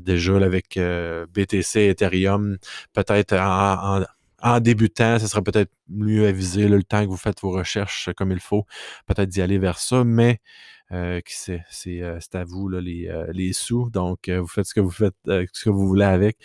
déjà 0.00 0.36
avec 0.36 0.78
BTC, 0.78 1.80
Ethereum, 1.90 2.58
peut-être 2.92 3.34
en, 3.34 4.60
débutant, 4.60 5.18
ce 5.18 5.28
serait 5.28 5.42
peut-être 5.42 5.70
mieux 5.88 6.26
là, 6.68 6.76
le 6.76 6.82
temps 6.82 7.04
que 7.04 7.10
vous 7.10 7.16
faites 7.16 7.40
vos 7.40 7.50
recherches 7.50 8.10
comme 8.16 8.32
il 8.32 8.40
faut, 8.40 8.66
peut-être 9.06 9.28
d'y 9.28 9.42
aller 9.42 9.58
vers 9.58 9.78
ça, 9.78 10.02
mais 10.04 10.40
qui 10.90 11.36
sait, 11.36 11.64
c'est 11.70 12.02
c'est 12.20 12.34
à 12.34 12.44
vous 12.44 12.68
les, 12.68 13.08
les 13.32 13.52
sous, 13.52 13.90
donc 13.90 14.28
vous 14.28 14.48
faites 14.48 14.66
ce 14.66 14.74
que 14.74 14.80
vous 14.80 14.90
faites, 14.90 15.14
ce 15.26 15.64
que 15.64 15.70
vous 15.70 15.86
voulez 15.86 16.04
avec. 16.04 16.38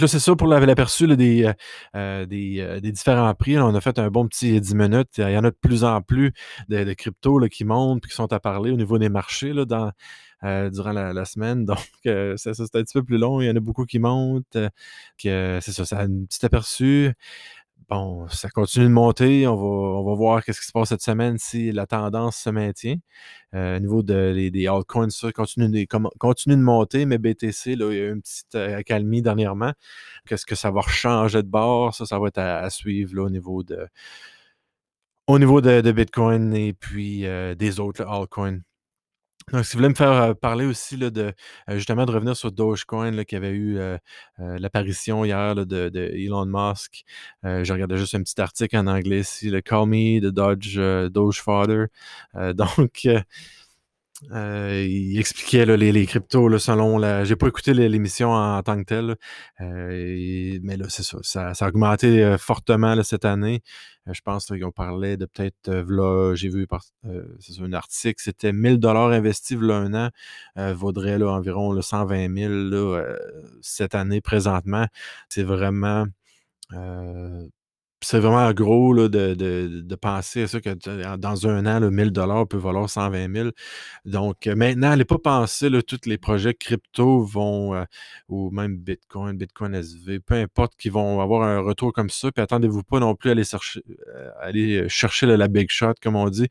Là, 0.00 0.08
c'est 0.08 0.18
ça 0.18 0.34
pour 0.34 0.48
la- 0.48 0.58
l'aperçu 0.60 1.06
des, 1.16 1.44
euh, 1.44 1.52
euh, 1.96 2.26
euh, 2.32 2.80
des 2.80 2.92
différents 2.92 3.32
prix. 3.34 3.58
on 3.58 3.74
a 3.74 3.80
fait 3.80 3.98
un 3.98 4.08
bon 4.10 4.26
petit 4.26 4.60
10 4.60 4.74
minutes. 4.74 5.18
Il 5.18 5.30
y 5.30 5.36
en 5.38 5.44
a 5.44 5.50
de 5.50 5.56
plus 5.60 5.84
en 5.84 6.00
plus 6.02 6.32
de, 6.68 6.82
de 6.84 6.92
cryptos 6.94 7.38
qui 7.48 7.64
montent 7.64 8.04
et 8.04 8.08
qui 8.08 8.14
sont 8.14 8.32
à 8.32 8.40
parler 8.40 8.70
au 8.72 8.76
niveau 8.76 8.98
des 8.98 9.08
marchés 9.10 9.52
là, 9.52 9.64
dans, 9.64 9.92
durant 10.70 10.92
la, 10.92 11.24
semaine. 11.24 11.64
Donc, 11.66 11.78
c'est 12.04 12.48
un 12.50 12.54
petit 12.82 12.94
peu 12.94 13.04
plus 13.04 13.18
long. 13.18 13.40
Il 13.40 13.46
y 13.46 13.50
en 13.50 13.56
a 13.56 13.60
beaucoup 13.60 13.84
qui 13.84 13.98
montent. 13.98 14.58
c'est 15.18 15.60
ça, 15.60 15.98
a 15.98 16.02
un 16.04 16.24
petit 16.24 16.44
aperçu. 16.46 17.12
Bon, 17.92 18.26
ça 18.28 18.48
continue 18.48 18.86
de 18.86 18.90
monter. 18.90 19.46
On 19.46 19.54
va, 19.54 19.62
on 19.98 20.04
va 20.04 20.14
voir 20.14 20.42
qu'est-ce 20.42 20.60
qui 20.60 20.66
se 20.66 20.72
passe 20.72 20.88
cette 20.88 21.02
semaine 21.02 21.36
si 21.36 21.72
la 21.72 21.86
tendance 21.86 22.36
se 22.38 22.48
maintient. 22.48 22.96
Euh, 23.54 23.76
au 23.76 23.80
niveau 23.80 24.02
de, 24.02 24.32
les- 24.34 24.50
des 24.50 24.66
altcoins, 24.66 25.10
ça 25.10 25.30
continue, 25.30 25.68
de- 25.68 25.86
de 25.86 26.56
monter, 26.62 27.04
mais 27.04 27.18
BTC, 27.18 27.76
là, 27.76 27.90
il 27.92 27.98
y 27.98 28.00
a 28.00 28.04
eu 28.04 28.12
une 28.14 28.22
petite 28.22 28.54
euh, 28.54 28.78
accalmie 28.78 29.20
dernièrement. 29.20 29.72
Qu'est-ce 30.26 30.46
que 30.46 30.54
ça 30.54 30.70
va 30.70 30.80
changer 30.88 31.42
de 31.42 31.48
bord? 31.48 31.94
Ça, 31.94 32.06
ça 32.06 32.18
va 32.18 32.28
être 32.28 32.38
à, 32.38 32.70
suivre 32.70 33.14
là, 33.14 33.24
au 33.24 33.30
niveau 33.30 33.62
de, 33.62 33.86
au 35.26 35.38
niveau 35.38 35.60
de, 35.60 35.92
Bitcoin 35.92 36.54
et 36.54 36.72
puis 36.72 37.26
euh, 37.26 37.54
des 37.54 37.78
autres 37.80 38.06
altcoins. 38.06 38.60
Donc, 39.52 39.64
si 39.64 39.72
vous 39.72 39.78
voulez 39.78 39.88
me 39.88 39.94
faire 39.94 40.36
parler 40.36 40.66
aussi 40.66 40.96
là, 40.96 41.10
de 41.10 41.32
justement 41.68 42.06
de 42.06 42.12
revenir 42.12 42.36
sur 42.36 42.52
Dogecoin, 42.52 43.10
là, 43.10 43.24
qui 43.24 43.36
avait 43.36 43.50
eu 43.50 43.78
l'apparition 44.38 45.24
hier 45.24 45.54
là, 45.54 45.64
de, 45.64 45.88
de 45.88 46.00
Elon 46.14 46.46
Musk. 46.46 47.04
Je 47.42 47.72
regardais 47.72 47.96
juste 47.96 48.14
un 48.14 48.22
petit 48.22 48.40
article 48.40 48.76
en 48.76 48.86
anglais 48.86 49.20
ici, 49.20 49.50
le 49.50 49.60
Call 49.60 49.86
Me 49.86 50.20
Dodge 50.30 50.78
euh, 50.78 51.08
Doge 51.08 51.40
Father. 51.42 51.86
Donc, 52.54 53.06
euh, 54.30 54.86
il 54.88 55.18
expliquait 55.18 55.66
les, 55.66 56.06
cryptos 56.06 56.58
selon 56.58 56.98
la. 56.98 57.24
J'ai 57.24 57.36
pas 57.36 57.48
écouté 57.48 57.74
l'émission 57.74 58.32
en, 58.32 58.62
tant 58.62 58.78
que 58.78 58.84
telle, 58.84 59.16
euh, 59.60 60.58
mais 60.62 60.76
là, 60.76 60.86
c'est 60.88 61.02
ça, 61.02 61.18
ça, 61.54 61.66
a 61.66 61.68
augmenté 61.68 62.22
euh, 62.22 62.38
fortement 62.38 63.00
cette 63.02 63.24
année. 63.24 63.62
Je 64.10 64.20
pense 64.20 64.46
qu'on 64.46 64.72
parlait 64.72 65.16
de 65.16 65.26
peut-être, 65.26 66.34
j'ai 66.34 66.48
vu 66.48 66.66
un 67.60 67.72
article, 67.72 68.20
c'était 68.20 68.52
1000 68.52 68.78
dollars 68.78 69.10
investis 69.10 69.56
là, 69.60 69.76
un 69.76 69.94
an, 69.94 70.10
vaudrait 70.74 71.22
environ 71.22 71.72
là, 71.72 71.82
120 71.82 72.34
000 72.36 72.52
là, 72.52 73.14
cette 73.60 73.94
année 73.94 74.20
présentement. 74.20 74.86
C'est 75.28 75.44
vraiment 75.44 76.06
c'est 78.02 78.18
vraiment 78.18 78.52
gros 78.52 78.92
là, 78.92 79.08
de, 79.08 79.34
de, 79.34 79.80
de, 79.82 79.94
penser 79.94 80.42
à 80.42 80.48
ça 80.48 80.60
que 80.60 80.70
dans 81.16 81.46
un 81.46 81.66
an, 81.66 81.80
le 81.80 81.90
1000 81.90 82.10
dollars 82.10 82.46
peut 82.46 82.56
valoir 82.58 82.88
120 82.90 83.34
000. 83.34 83.50
Donc 84.04 84.46
euh, 84.46 84.54
maintenant, 84.54 84.90
n'allez 84.90 85.04
pas 85.04 85.18
penser 85.18 85.70
là, 85.70 85.82
tous 85.82 86.00
les 86.06 86.18
projets 86.18 86.54
crypto 86.54 87.22
vont, 87.24 87.74
euh, 87.74 87.84
ou 88.28 88.50
même 88.50 88.76
Bitcoin, 88.76 89.36
Bitcoin 89.36 89.74
SV, 89.74 90.20
peu 90.20 90.34
importe, 90.34 90.74
qui 90.76 90.88
vont 90.88 91.20
avoir 91.20 91.42
un 91.42 91.60
retour 91.60 91.92
comme 91.92 92.10
ça. 92.10 92.30
Puis 92.32 92.42
attendez-vous 92.42 92.82
pas 92.82 93.00
non 93.00 93.14
plus 93.14 93.30
à 93.30 93.32
aller 93.32 93.44
chercher, 93.44 93.82
euh, 94.08 94.30
aller 94.40 94.88
chercher 94.88 95.26
la 95.26 95.48
big 95.48 95.70
shot, 95.70 95.94
comme 96.02 96.16
on 96.16 96.28
dit. 96.28 96.48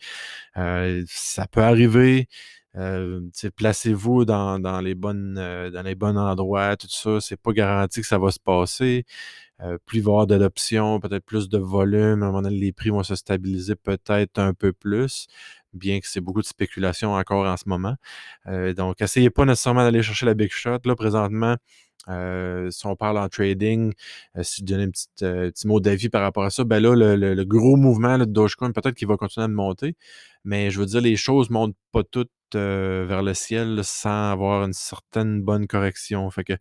ça 0.55 1.47
peut 1.51 1.61
arriver. 1.61 2.27
Placez-vous 2.73 4.25
dans, 4.25 4.81
les 4.81 4.95
bons 4.95 6.17
endroits, 6.17 6.77
tout 6.77 6.87
ça. 6.89 7.19
C'est 7.19 7.39
pas 7.39 7.51
garanti 7.51 8.01
que 8.01 8.07
ça 8.07 8.17
va 8.17 8.31
se 8.31 8.39
passer. 8.39 9.05
Plus 9.85 9.99
il 9.99 10.03
va 10.03 10.25
d'adoption, 10.25 10.99
peut-être 10.99 11.25
plus 11.25 11.49
de 11.49 11.57
volume. 11.57 12.23
À 12.23 12.27
un 12.27 12.29
moment 12.29 12.41
donné, 12.41 12.57
les 12.57 12.71
prix 12.71 12.89
vont 12.89 13.03
se 13.03 13.15
stabiliser 13.15 13.75
peut-être 13.75 14.39
un 14.39 14.53
peu 14.53 14.73
plus, 14.73 15.27
bien 15.73 15.99
que 15.99 16.07
c'est 16.07 16.21
beaucoup 16.21 16.41
de 16.41 16.47
spéculation 16.47 17.13
encore 17.13 17.45
en 17.45 17.57
ce 17.57 17.65
moment. 17.67 17.95
Donc, 18.47 19.01
essayez 19.01 19.29
pas 19.29 19.45
nécessairement 19.45 19.83
d'aller 19.83 20.01
chercher 20.01 20.25
la 20.25 20.33
big 20.33 20.51
shot. 20.51 20.79
Là, 20.85 20.95
présentement, 20.95 21.57
euh, 22.09 22.69
si 22.71 22.85
on 22.87 22.95
parle 22.95 23.17
en 23.17 23.29
trading, 23.29 23.93
si 24.41 24.61
je 24.61 24.65
donne 24.65 24.81
un 24.81 24.89
petit, 24.89 25.07
petit 25.17 25.67
mot 25.67 25.79
d'avis 25.79 26.09
par 26.09 26.21
rapport 26.21 26.43
à 26.43 26.49
ça, 26.49 26.63
ben 26.63 26.79
là, 26.81 26.95
le, 26.95 27.43
gros 27.43 27.75
mouvement 27.75 28.17
de 28.17 28.25
Dogecoin, 28.25 28.71
peut-être 28.71 28.95
qu'il 28.95 29.07
va 29.07 29.17
continuer 29.17 29.45
à 29.45 29.47
monter, 29.47 29.95
mais 30.43 30.71
je 30.71 30.79
veux 30.79 30.85
dire, 30.85 31.01
les 31.01 31.15
choses 31.15 31.49
ne 31.49 31.53
montent 31.55 31.75
pas 31.91 32.03
toutes 32.03 32.31
vers 32.53 33.23
le 33.23 33.33
ciel 33.33 33.79
sans 33.83 34.31
avoir 34.31 34.65
une 34.65 34.73
certaine 34.73 35.41
bonne 35.41 35.67
correction. 35.67 36.29
Fait 36.31 36.43
que 36.43 36.53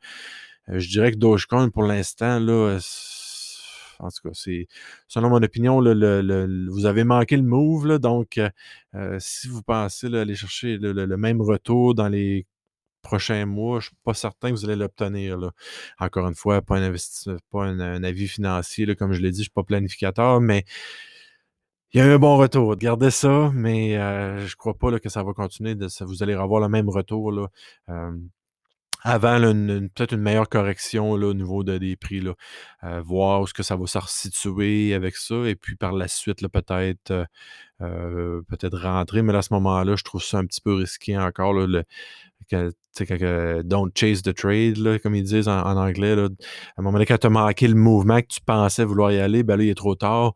euh, 0.70 0.78
je 0.78 0.88
dirais 0.88 1.12
que 1.12 1.16
Dogecoin, 1.16 1.70
pour 1.70 1.82
l'instant, 1.82 2.38
là, 2.38 2.78
en 3.98 4.08
tout 4.08 4.28
cas, 4.28 4.30
c'est 4.32 4.66
selon 5.08 5.30
mon 5.30 5.42
opinion, 5.42 5.80
vous 5.80 6.86
avez 6.86 7.04
manqué 7.04 7.36
le 7.36 7.42
move. 7.42 7.98
donc, 7.98 8.38
euh, 8.38 8.50
euh, 8.94 9.16
si 9.20 9.48
vous 9.48 9.62
pensez 9.62 10.06
aller 10.14 10.34
chercher 10.34 10.78
le, 10.78 11.16
même 11.16 11.40
retour 11.40 11.94
dans 11.94 12.08
les 12.08 12.46
prochains 13.02 13.46
mois, 13.46 13.80
je 13.80 13.86
ne 13.86 13.88
suis 13.90 13.96
pas 14.04 14.14
certain 14.14 14.50
que 14.50 14.54
vous 14.56 14.64
allez 14.64 14.76
l'obtenir. 14.76 15.38
Encore 15.98 16.26
une 16.28 16.34
fois, 16.34 16.62
pas 16.62 16.78
un 16.78 16.92
pas 17.50 17.64
un, 17.64 18.02
avis 18.04 18.28
financier, 18.28 18.94
comme 18.96 19.12
je 19.12 19.20
l'ai 19.20 19.30
dit, 19.30 19.38
je 19.38 19.40
ne 19.40 19.44
suis 19.44 19.50
pas 19.50 19.64
planificateur, 19.64 20.40
mais 20.40 20.64
il 21.92 21.98
y 21.98 22.02
a 22.02 22.06
eu 22.06 22.12
un 22.12 22.18
bon 22.18 22.36
retour. 22.36 22.76
Gardez 22.76 23.10
ça, 23.10 23.50
mais 23.54 23.94
je 23.94 24.44
ne 24.44 24.56
crois 24.56 24.74
pas 24.74 24.98
que 25.00 25.08
ça 25.08 25.22
va 25.22 25.32
continuer. 25.32 25.76
Vous 26.00 26.22
allez 26.22 26.34
avoir 26.34 26.60
le 26.60 26.68
même 26.68 26.88
retour. 26.88 27.32
Là 27.32 27.48
avant 29.02 29.40
peut-être 29.40 30.12
une 30.12 30.20
meilleure 30.20 30.48
correction 30.48 31.16
là, 31.16 31.28
au 31.28 31.34
niveau 31.34 31.64
de, 31.64 31.78
des 31.78 31.96
prix, 31.96 32.20
là, 32.20 32.34
euh, 32.84 33.00
voir 33.00 33.40
où 33.40 33.44
est-ce 33.44 33.54
que 33.54 33.62
ça 33.62 33.76
va 33.76 33.86
se 33.86 33.98
situer 34.06 34.94
avec 34.94 35.16
ça, 35.16 35.34
et 35.46 35.54
puis 35.54 35.76
par 35.76 35.92
la 35.92 36.08
suite, 36.08 36.46
peut-être 36.48 37.10
euh, 37.10 37.24
euh, 37.80 38.42
peut-être 38.48 38.78
rentrer, 38.78 39.22
mais 39.22 39.34
à 39.34 39.42
ce 39.42 39.54
moment-là, 39.54 39.96
je 39.96 40.04
trouve 40.04 40.22
ça 40.22 40.38
un 40.38 40.46
petit 40.46 40.60
peu 40.60 40.74
risqué 40.74 41.16
encore. 41.16 41.54
Le, 41.54 41.84
que, 42.48 43.62
don't 43.62 43.90
chase 43.94 44.22
the 44.22 44.34
trade, 44.34 44.76
comme 45.02 45.14
ils 45.14 45.22
disent 45.22 45.48
en, 45.48 45.76
anglais. 45.76 46.12
À 46.12 46.24
un 46.24 46.82
moment 46.82 46.92
donné, 46.92 47.06
quand 47.06 47.18
tu 47.18 47.26
as 47.26 47.30
manqué 47.30 47.68
le 47.68 47.74
mouvement 47.74 48.20
que 48.20 48.26
tu 48.26 48.40
pensais 48.44 48.84
vouloir 48.84 49.12
y 49.12 49.20
aller, 49.20 49.42
ben 49.42 49.56
là, 49.56 49.64
il 49.64 49.70
est 49.70 49.74
trop 49.74 49.94
tard 49.94 50.34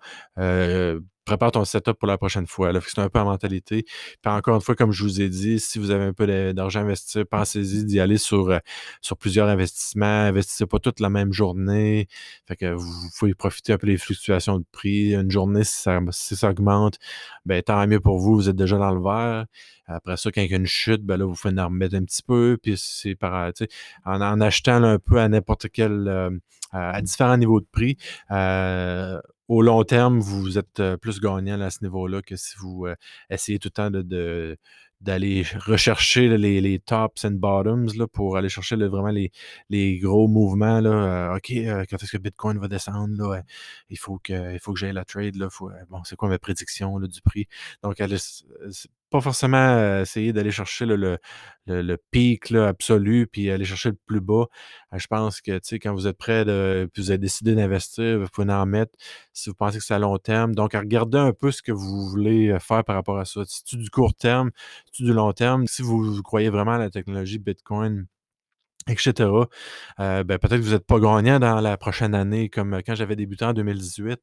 prépare 1.25 1.53
ton 1.53 1.65
setup 1.65 1.95
pour 1.95 2.09
la 2.09 2.19
prochaine 2.19 2.47
fois. 2.47 2.73
C'est 2.87 2.99
un 2.99 3.09
peu 3.09 3.19
la 3.19 3.25
mentalité. 3.25 3.85
Puis 3.85 4.33
encore 4.33 4.57
une 4.57 4.61
fois, 4.61 4.75
comme 4.75 4.93
je 4.93 5.03
vous 5.03 5.21
ai 5.21 5.29
dit, 5.29 5.59
si 5.61 5.79
vous 5.79 5.91
avez 5.91 6.05
un 6.05 6.13
peu 6.13 6.53
d'argent 6.53 6.81
à 6.81 6.83
investir, 6.83 7.25
pensez-y 7.27 7.85
d'y 7.85 8.01
aller 8.01 8.19
sur, 8.19 8.51
euh, 8.51 8.59
sur 9.01 9.17
plusieurs 9.17 9.49
investissements. 9.49 10.07
Investissez 10.07 10.67
pas 10.67 10.79
toute 10.79 11.01
la 11.01 11.11
même 11.11 11.33
journée. 11.33 12.09
Fait 12.47 12.57
que 12.57 12.73
vous, 12.73 13.09
pouvez 13.19 13.35
profiter 13.35 13.73
un 13.73 13.79
peu 13.79 13.87
des 13.87 13.97
fluctuations 13.97 14.59
de 14.59 14.65
prix. 14.71 15.15
Une 15.15 15.31
journée, 15.31 15.65
si 15.65 15.77
ça, 15.83 16.01
si 16.11 16.37
ça 16.37 16.51
augmente, 16.51 16.99
ben, 17.47 17.63
tant 17.63 17.87
mieux 17.87 18.01
pour 18.01 18.19
vous, 18.19 18.35
vous 18.35 18.49
êtes 18.49 18.57
déjà 18.57 18.79
dans 18.79 18.95
le 18.95 19.03
vert. 19.03 19.47
Après 19.87 20.17
ça, 20.17 20.31
quand 20.31 20.41
il 20.41 20.51
y 20.51 20.55
a 20.55 20.57
une 20.57 20.67
chute, 20.67 21.03
ben 21.03 21.19
là, 21.19 21.27
vous 21.27 21.35
faites 21.35 21.59
en 21.59 21.67
remettre 21.67 21.95
un 21.95 22.05
petit 22.05 22.23
peu. 22.23 22.59
Puis 22.63 22.75
c'est 22.79 23.15
par, 23.15 23.51
en, 24.05 24.21
en 24.21 24.41
achetant 24.41 24.83
un 24.83 24.99
peu 24.99 25.21
à 25.21 25.29
n'importe 25.29 25.67
quel, 25.71 26.09
euh, 26.09 26.31
à 26.75 27.01
différents 27.03 27.37
niveaux 27.37 27.61
de 27.61 27.67
prix, 27.71 27.97
euh, 28.31 29.21
au 29.49 29.63
long 29.63 29.85
terme, 29.85 30.21
vous 30.21 30.59
êtes 30.59 30.83
plus 31.01 31.21
gagnant 31.21 31.61
à 31.61 31.71
ce 31.71 31.83
niveau-là 31.83 32.23
que 32.23 32.37
si 32.37 32.55
vous 32.59 32.87
essayez 33.31 33.59
tout 33.59 33.69
le 33.69 33.73
temps 33.73 33.91
de, 33.91 34.57
d'aller 35.05 35.43
rechercher 35.67 36.37
les, 36.37 36.61
les, 36.61 36.79
tops 36.79 37.25
and 37.25 37.33
bottoms 37.33 37.93
là, 37.97 38.07
pour 38.09 38.37
aller 38.37 38.49
chercher 38.49 38.77
vraiment 38.77 39.09
les, 39.09 39.31
les, 39.69 39.99
gros 39.99 40.27
mouvements. 40.29 40.81
Là, 40.81 41.35
OK, 41.37 41.53
quand 41.91 42.03
est-ce 42.03 42.13
que 42.13 42.19
Bitcoin 42.19 42.59
va 42.59 42.69
descendre? 42.69 43.15
Là, 43.17 43.43
il 43.91 43.99
faut 43.99 44.19
que, 44.19 44.53
il 44.53 44.59
faut 44.59 44.73
que 44.73 44.81
j'aille 44.81 44.93
la 44.93 45.05
trade. 45.05 45.37
Là, 45.37 45.49
bon, 45.89 46.03
c'est 46.05 46.17
quoi 46.17 46.29
ma 46.29 46.39
prédiction 46.39 46.99
là, 46.99 47.07
du 47.07 47.21
prix? 47.21 47.47
Donc, 47.83 48.01
pas 49.15 49.21
forcément 49.21 50.01
essayer 50.01 50.33
d'aller 50.33 50.51
chercher 50.51 50.87
le, 50.87 50.97
le, 50.97 51.19
le, 51.67 51.97
pic 52.11 52.51
absolu 52.51 53.29
puis 53.29 53.49
aller 53.49 53.65
chercher 53.65 53.91
le 53.91 53.99
plus 54.07 54.21
bas. 54.21 54.47
je 54.93 55.07
pense 55.07 55.41
que 55.41 55.61
quand 55.77 55.95
vous 55.95 56.09
êtes 56.09 56.19
prêt 56.19 56.45
de, 56.45 56.91
puis 56.93 57.01
vous 57.01 57.11
avez 57.13 57.19
décidé 57.19 57.55
d'investir, 57.55 58.19
vous 58.19 58.27
pouvez 58.27 58.53
en 58.53 58.67
mettre 58.67 58.99
si 59.33 59.51
vous 59.51 59.55
pensez 59.55 59.79
que 59.79 59.85
c'est 59.85 59.95
à 59.95 60.01
long 60.01 60.19
terme. 60.19 60.57
Donc, 60.57 60.73
regardez 60.73 61.19
un 61.19 61.33
peu 61.33 61.53
ce 61.53 61.63
que 61.63 61.71
vous 61.71 62.09
voulez 62.09 62.59
faire 62.59 62.83
par 62.83 62.97
rapport 62.97 63.21
à 63.21 63.25
ça. 63.25 63.45
Si 63.47 63.63
c'est 63.65 63.77
du 63.77 63.89
court 63.89 64.15
terme, 64.17 64.51
si 64.87 64.99
c'est 64.99 65.05
du 65.05 65.13
long 65.13 65.33
terme, 65.33 65.69
si 65.69 65.83
vous, 65.83 66.21
croyez 66.25 66.49
vraiment 66.51 66.73
à 66.73 66.79
la 66.79 66.91
technologie 66.91 67.39
Bitcoin, 67.39 68.07
etc. 68.89 69.31
Euh, 70.01 70.25
ben, 70.25 70.39
peut-être 70.39 70.59
que 70.59 70.65
vous 70.65 70.73
n'êtes 70.73 70.87
pas 70.87 70.99
gagnant 70.99 71.39
dans 71.39 71.61
la 71.61 71.77
prochaine 71.77 72.15
année, 72.15 72.49
comme 72.49 72.81
quand 72.85 72.95
j'avais 72.95 73.17
débuté 73.17 73.45
en 73.45 73.53
2018. 73.53 74.21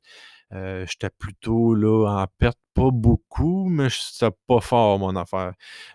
Euh, 0.53 0.85
j'étais 0.85 1.09
plutôt 1.09 1.73
là 1.75 2.23
en 2.23 2.27
perte, 2.37 2.57
pas 2.73 2.89
beaucoup, 2.91 3.69
mais 3.69 3.87
c'était 3.89 4.35
pas 4.47 4.59
fort 4.59 4.99
mon 4.99 5.15
affaire. 5.15 5.53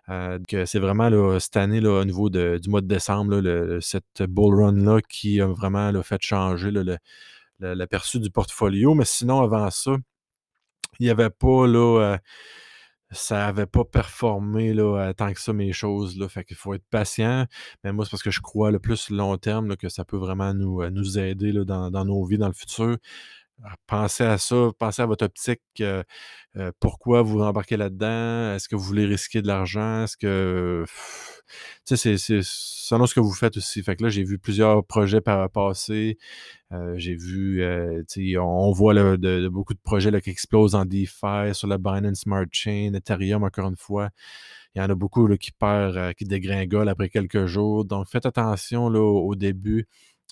Euh, 0.08 0.38
c'est 0.64 0.78
vraiment 0.78 1.38
cette 1.38 1.56
année, 1.58 1.80
là, 1.80 2.00
au 2.00 2.04
niveau 2.04 2.30
de, 2.30 2.58
du 2.62 2.70
mois 2.70 2.80
de 2.80 2.86
décembre, 2.86 3.78
cette 3.80 4.22
bull 4.22 4.54
run-là 4.54 5.00
qui 5.08 5.40
a 5.42 5.46
vraiment 5.46 5.92
fait 6.02 6.22
changer 6.22 6.70
l'aperçu 7.60 8.18
du 8.18 8.30
portfolio. 8.30 8.94
Mais 8.94 9.04
sinon, 9.04 9.42
avant 9.42 9.70
ça, 9.70 9.96
il 11.00 11.04
n'y 11.04 11.10
avait 11.10 11.30
pas 11.30 11.66
là. 11.66 12.18
Euh, 13.12 13.14
ça 13.14 13.36
n'avait 13.38 13.66
pas 13.66 13.84
performé 13.84 14.74
là, 14.74 15.12
tant 15.14 15.32
que 15.32 15.40
ça 15.40 15.52
mes 15.52 15.72
choses. 15.72 16.18
Là, 16.18 16.28
fait 16.28 16.44
qu'il 16.44 16.56
faut 16.56 16.74
être 16.74 16.86
patient. 16.90 17.46
Mais 17.84 17.92
moi, 17.92 18.04
c'est 18.04 18.10
parce 18.10 18.22
que 18.22 18.30
je 18.30 18.40
crois 18.40 18.70
le 18.70 18.78
plus 18.78 19.10
long 19.10 19.36
terme 19.38 19.76
que 19.76 19.88
ça 19.88 20.04
peut 20.04 20.16
vraiment 20.16 20.54
nous, 20.54 20.88
nous 20.90 21.18
aider 21.18 21.52
là, 21.52 21.64
dans, 21.64 21.90
dans, 21.90 22.04
nos 22.04 22.24
vies 22.24 22.38
dans 22.38 22.48
le 22.48 22.54
futur. 22.54 22.96
Ah, 23.64 23.74
pensez 23.86 24.24
à 24.24 24.36
ça, 24.38 24.70
pensez 24.78 25.00
à 25.02 25.06
votre 25.06 25.24
optique. 25.24 25.62
Euh, 25.80 26.02
euh, 26.56 26.72
pourquoi 26.78 27.22
vous 27.22 27.40
embarquez 27.40 27.76
là-dedans? 27.78 28.54
Est-ce 28.54 28.68
que 28.68 28.76
vous 28.76 28.82
voulez 28.82 29.06
risquer 29.06 29.40
de 29.40 29.46
l'argent? 29.46 30.04
Est-ce 30.04 30.16
que. 30.16 30.84
Tu 31.86 31.96
sais, 31.96 32.18
c'est 32.18 32.40
selon 32.88 33.06
ce 33.06 33.14
que 33.14 33.20
vous 33.20 33.32
faites 33.32 33.56
aussi. 33.56 33.82
Fait 33.82 33.96
que 33.96 34.04
là, 34.04 34.08
j'ai 34.10 34.22
vu 34.22 34.38
plusieurs 34.38 34.84
projets 34.84 35.20
par 35.20 35.50
passer. 35.50 36.18
Euh, 36.72 36.94
j'ai 36.96 37.16
vu, 37.16 37.62
sais, 38.06 38.36
on, 38.38 38.70
voit 38.72 38.94
de, 38.94 39.48
beaucoup 39.48 39.74
de 39.74 39.80
projets 39.82 40.10
là, 40.10 40.20
qui 40.20 40.30
explosent 40.30 40.74
en 40.74 40.84
DeFi 40.84 41.52
sur 41.52 41.66
la 41.68 41.78
Binance 41.78 42.20
Smart 42.20 42.46
Chain, 42.52 42.92
Ethereum, 42.94 43.42
encore 43.44 43.68
une 43.68 43.76
fois. 43.76 44.10
Il 44.74 44.78
y 44.78 44.82
en 44.82 44.90
a 44.90 44.94
beaucoup 44.94 45.26
là, 45.26 45.36
qui 45.36 45.52
perdent, 45.52 46.14
qui 46.14 46.24
dégringolent 46.26 46.88
après 46.88 47.08
quelques 47.08 47.46
jours. 47.46 47.84
Donc, 47.84 48.06
faites 48.08 48.26
attention 48.26 48.88
là, 48.88 49.00
au 49.00 49.34
début. 49.34 49.86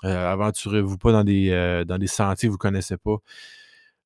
Euh, 0.04 0.32
aventurez-vous 0.32 0.99
pas 0.99 1.12
dans 1.12 1.25
des, 1.25 1.50
euh, 1.50 1.84
dans 1.84 1.99
des 1.99 2.06
sentiers 2.06 2.49
que 2.49 2.50
vous 2.50 2.56
ne 2.56 2.58
connaissez 2.58 2.96
pas. 2.96 3.16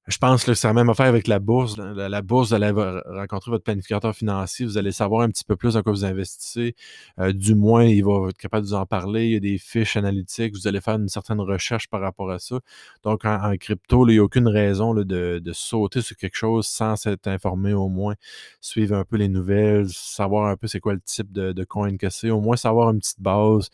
Je 0.09 0.17
pense 0.17 0.43
que 0.43 0.55
c'est 0.55 0.67
la 0.67 0.73
même 0.73 0.89
affaire 0.89 1.05
avec 1.05 1.27
la 1.27 1.39
bourse. 1.39 1.77
La, 1.77 2.23
bourse, 2.23 2.49
vous 2.49 2.55
allez 2.55 2.71
rencontrer 2.71 3.51
votre 3.51 3.65
planificateur 3.65 4.17
financier, 4.17 4.65
vous 4.65 4.79
allez 4.79 4.91
savoir 4.91 5.21
un 5.21 5.29
petit 5.29 5.45
peu 5.45 5.55
plus 5.55 5.75
dans 5.75 5.83
quoi 5.83 5.93
vous 5.93 6.07
investissez. 6.07 6.75
Euh, 7.19 7.35
du 7.35 7.55
moins, 7.55 7.85
il 7.85 8.03
va 8.03 8.31
être 8.31 8.39
capable 8.39 8.65
de 8.65 8.71
vous 8.71 8.75
en 8.75 8.87
parler. 8.87 9.27
Il 9.27 9.33
y 9.33 9.37
a 9.37 9.41
des 9.41 9.59
fiches 9.59 9.99
analytiques, 9.99 10.55
vous 10.55 10.67
allez 10.67 10.81
faire 10.81 10.95
une 10.95 11.11
certaine 11.11 11.41
recherche 11.41 11.89
par 11.89 12.01
rapport 12.01 12.31
à 12.31 12.39
ça. 12.39 12.59
Donc, 13.03 13.27
en, 13.27 13.55
crypto, 13.61 14.09
il 14.09 14.13
n'y 14.13 14.19
a 14.19 14.23
aucune 14.23 14.49
raison 14.49 14.95
de, 14.95 15.43
sauter 15.53 16.01
sur 16.01 16.17
quelque 16.17 16.37
chose 16.37 16.67
sans 16.67 16.97
s'être 16.97 17.27
informé 17.27 17.75
au 17.75 17.89
moins, 17.89 18.15
suivre 18.63 18.97
un 18.97 19.05
peu 19.05 19.17
les 19.17 19.29
nouvelles, 19.29 19.91
savoir 19.91 20.47
un 20.47 20.57
peu 20.57 20.69
c'est 20.69 20.81
quoi 20.81 20.95
le 20.95 21.01
type 21.01 21.33
de, 21.33 21.65
coin 21.65 21.95
que 21.99 22.09
c'est, 22.09 22.31
au 22.31 22.41
moins 22.41 22.57
savoir 22.57 22.91
une 22.91 23.01
petite 23.01 23.21
base. 23.21 23.69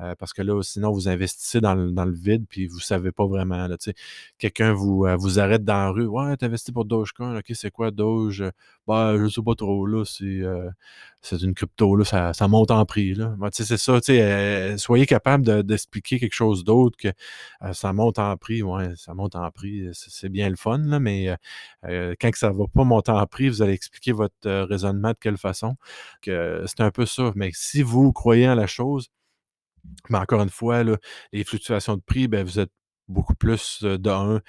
Euh, 0.00 0.14
parce 0.16 0.32
que 0.32 0.42
là, 0.42 0.62
sinon, 0.62 0.92
vous 0.92 1.08
investissez 1.08 1.60
dans 1.60 1.74
le, 1.74 1.90
dans 1.90 2.04
le 2.04 2.12
vide, 2.12 2.46
puis 2.48 2.66
vous 2.66 2.76
ne 2.76 2.82
savez 2.82 3.10
pas 3.12 3.26
vraiment. 3.26 3.66
Quelqu'un 4.38 4.72
vous, 4.72 5.04
euh, 5.06 5.16
vous 5.16 5.40
arrête 5.40 5.64
dans 5.64 5.74
la 5.74 5.90
rue. 5.90 6.06
Ouais, 6.06 6.36
tu 6.36 6.44
investi 6.44 6.72
pour 6.72 6.84
Dogecoin. 6.84 7.38
OK, 7.38 7.44
c'est 7.54 7.70
quoi 7.70 7.90
Doge? 7.90 8.44
Bah, 8.86 9.14
je 9.16 9.24
ne 9.24 9.28
sais 9.28 9.42
pas 9.42 9.54
trop. 9.56 9.86
Là, 9.86 10.04
c'est, 10.04 10.24
euh, 10.24 10.70
c'est 11.20 11.42
une 11.42 11.54
crypto. 11.54 11.96
Là, 11.96 12.04
ça, 12.04 12.32
ça 12.32 12.46
monte 12.48 12.70
en 12.70 12.84
prix. 12.84 13.14
Là. 13.14 13.34
Bah, 13.38 13.48
c'est 13.52 13.64
ça. 13.76 14.00
soyez 14.78 15.06
capable 15.06 15.64
d'expliquer 15.64 16.20
quelque 16.20 16.34
chose 16.34 16.64
d'autre 16.64 16.96
que 16.96 17.08
ça 17.72 17.92
monte 17.92 18.18
en 18.18 18.36
prix. 18.36 18.62
Ouais, 18.62 18.94
ça 18.96 19.14
monte 19.14 19.34
en 19.34 19.50
prix. 19.50 19.88
C'est, 19.92 20.28
bien 20.28 20.48
le 20.48 20.56
fun, 20.56 20.78
là, 20.78 21.00
mais 21.00 21.34
quand 21.82 22.30
ça 22.34 22.50
ne 22.50 22.56
va 22.56 22.64
pas 22.72 22.84
monter 22.84 23.10
en 23.12 23.26
prix, 23.26 23.48
vous 23.48 23.62
allez 23.62 23.72
expliquer 23.72 24.12
votre 24.12 24.48
raisonnement 24.64 25.10
de 25.10 25.16
quelle 25.20 25.38
façon. 25.38 25.76
Que 26.22 26.64
c'est 26.66 26.80
un 26.80 26.90
peu 26.90 27.06
ça. 27.06 27.32
Mais 27.34 27.50
si 27.54 27.82
vous 27.82 28.12
croyez 28.12 28.48
en 28.48 28.54
la 28.54 28.66
chose, 28.66 29.10
mais 30.10 30.18
encore 30.18 30.42
une 30.42 30.50
fois, 30.50 30.82
les 31.32 31.44
fluctuations 31.44 31.96
de 31.96 32.02
prix, 32.02 32.28
ben, 32.28 32.44
vous 32.44 32.58
êtes 32.58 32.70
beaucoup 33.08 33.34
plus 33.34 33.82
d'un 33.82 34.40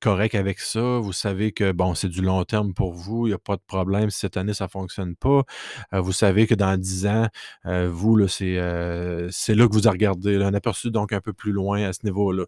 correct 0.00 0.34
avec 0.34 0.58
ça. 0.58 0.98
Vous 0.98 1.12
savez 1.12 1.52
que 1.52 1.72
bon, 1.72 1.94
c'est 1.94 2.08
du 2.08 2.20
long 2.20 2.44
terme 2.44 2.74
pour 2.74 2.92
vous. 2.92 3.26
Il 3.26 3.30
n'y 3.30 3.34
a 3.34 3.38
pas 3.38 3.56
de 3.56 3.62
problème 3.66 4.10
si 4.10 4.18
cette 4.18 4.36
année 4.36 4.54
ça 4.54 4.64
ne 4.64 4.70
fonctionne 4.70 5.14
pas. 5.16 5.44
vous 5.92 6.12
savez 6.12 6.46
que 6.46 6.54
dans 6.54 6.76
10 6.76 7.06
ans, 7.06 7.28
vous, 7.64 8.26
c'est, 8.28 8.56
là 8.56 9.68
que 9.68 9.72
vous 9.72 9.88
regardez. 9.88 10.42
un 10.42 10.54
aperçu 10.54 10.90
donc 10.90 11.12
un 11.12 11.20
peu 11.20 11.32
plus 11.32 11.52
loin 11.52 11.82
à 11.84 11.92
ce 11.92 12.00
niveau-là. 12.04 12.44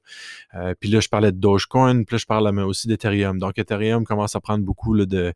puis 0.80 0.90
là, 0.90 1.00
je 1.00 1.08
parlais 1.08 1.32
de 1.32 1.38
Dogecoin, 1.38 2.04
puis 2.04 2.14
là, 2.14 2.18
je 2.18 2.26
parle 2.26 2.58
aussi 2.60 2.88
d'Ethereum. 2.88 3.38
Donc, 3.38 3.58
Ethereum 3.58 4.04
commence 4.04 4.34
à 4.34 4.40
prendre 4.40 4.64
beaucoup 4.64 4.96
de 5.06 5.32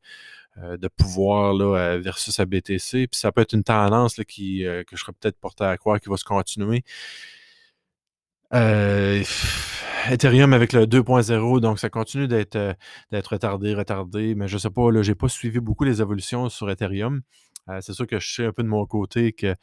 de 0.56 0.88
pouvoir 0.88 1.54
là, 1.54 1.98
versus 1.98 2.38
à 2.40 2.44
BTC. 2.44 3.08
Puis 3.08 3.18
ça 3.18 3.32
peut 3.32 3.40
être 3.40 3.54
une 3.54 3.64
tendance 3.64 4.18
là, 4.18 4.24
qui, 4.24 4.64
que 4.86 4.96
je 4.96 5.00
serais 5.00 5.12
peut-être 5.12 5.38
porté 5.38 5.64
à 5.64 5.76
croire 5.76 6.00
qui 6.00 6.08
va 6.08 6.16
se 6.16 6.24
continuer. 6.24 6.84
Euh, 8.54 9.22
Ethereum 10.10 10.52
avec 10.52 10.72
le 10.72 10.86
2.0, 10.86 11.60
donc 11.60 11.78
ça 11.78 11.88
continue 11.88 12.28
d'être 12.28 12.76
d'être 13.10 13.28
retardé, 13.28 13.74
retardé, 13.74 14.34
mais 14.34 14.48
je 14.48 14.58
sais 14.58 14.70
pas, 14.70 14.90
là, 14.90 15.02
j'ai 15.02 15.14
pas 15.14 15.28
suivi 15.28 15.60
beaucoup 15.60 15.84
les 15.84 16.00
évolutions 16.02 16.48
sur 16.48 16.70
Ethereum. 16.70 17.22
Euh, 17.68 17.78
c'est 17.80 17.92
sûr 17.92 18.06
que 18.06 18.18
je 18.18 18.34
sais 18.34 18.44
un 18.44 18.52
peu 18.52 18.62
de 18.62 18.68
mon 18.68 18.84
côté 18.86 19.32
que 19.32 19.54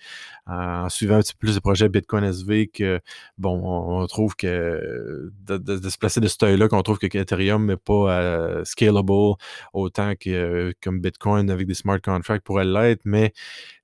en 0.47 0.87
suivant 0.89 1.15
un 1.15 1.21
petit 1.21 1.33
peu 1.33 1.47
plus 1.47 1.55
de 1.55 1.59
projets 1.59 1.89
Bitcoin 1.89 2.23
SV, 2.23 2.67
que 2.67 3.01
bon, 3.37 3.61
on, 3.63 4.07
trouve 4.07 4.35
que 4.35 5.31
de, 5.47 5.89
se 5.89 5.97
placer 5.97 6.21
de 6.21 6.27
ce 6.27 6.37
œil-là, 6.43 6.67
qu'on 6.69 6.81
trouve 6.81 6.97
que 6.97 7.07
Ethereum 7.17 7.65
n'est 7.65 7.77
pas 7.77 8.19
euh, 8.21 8.63
scalable 8.63 9.35
autant 9.73 10.13
que 10.19 10.73
comme 10.81 11.01
Bitcoin 11.01 11.49
avec 11.49 11.67
des 11.67 11.73
smart 11.73 11.99
contracts 12.01 12.45
pourrait 12.45 12.65
l'être, 12.65 13.01
mais 13.05 13.33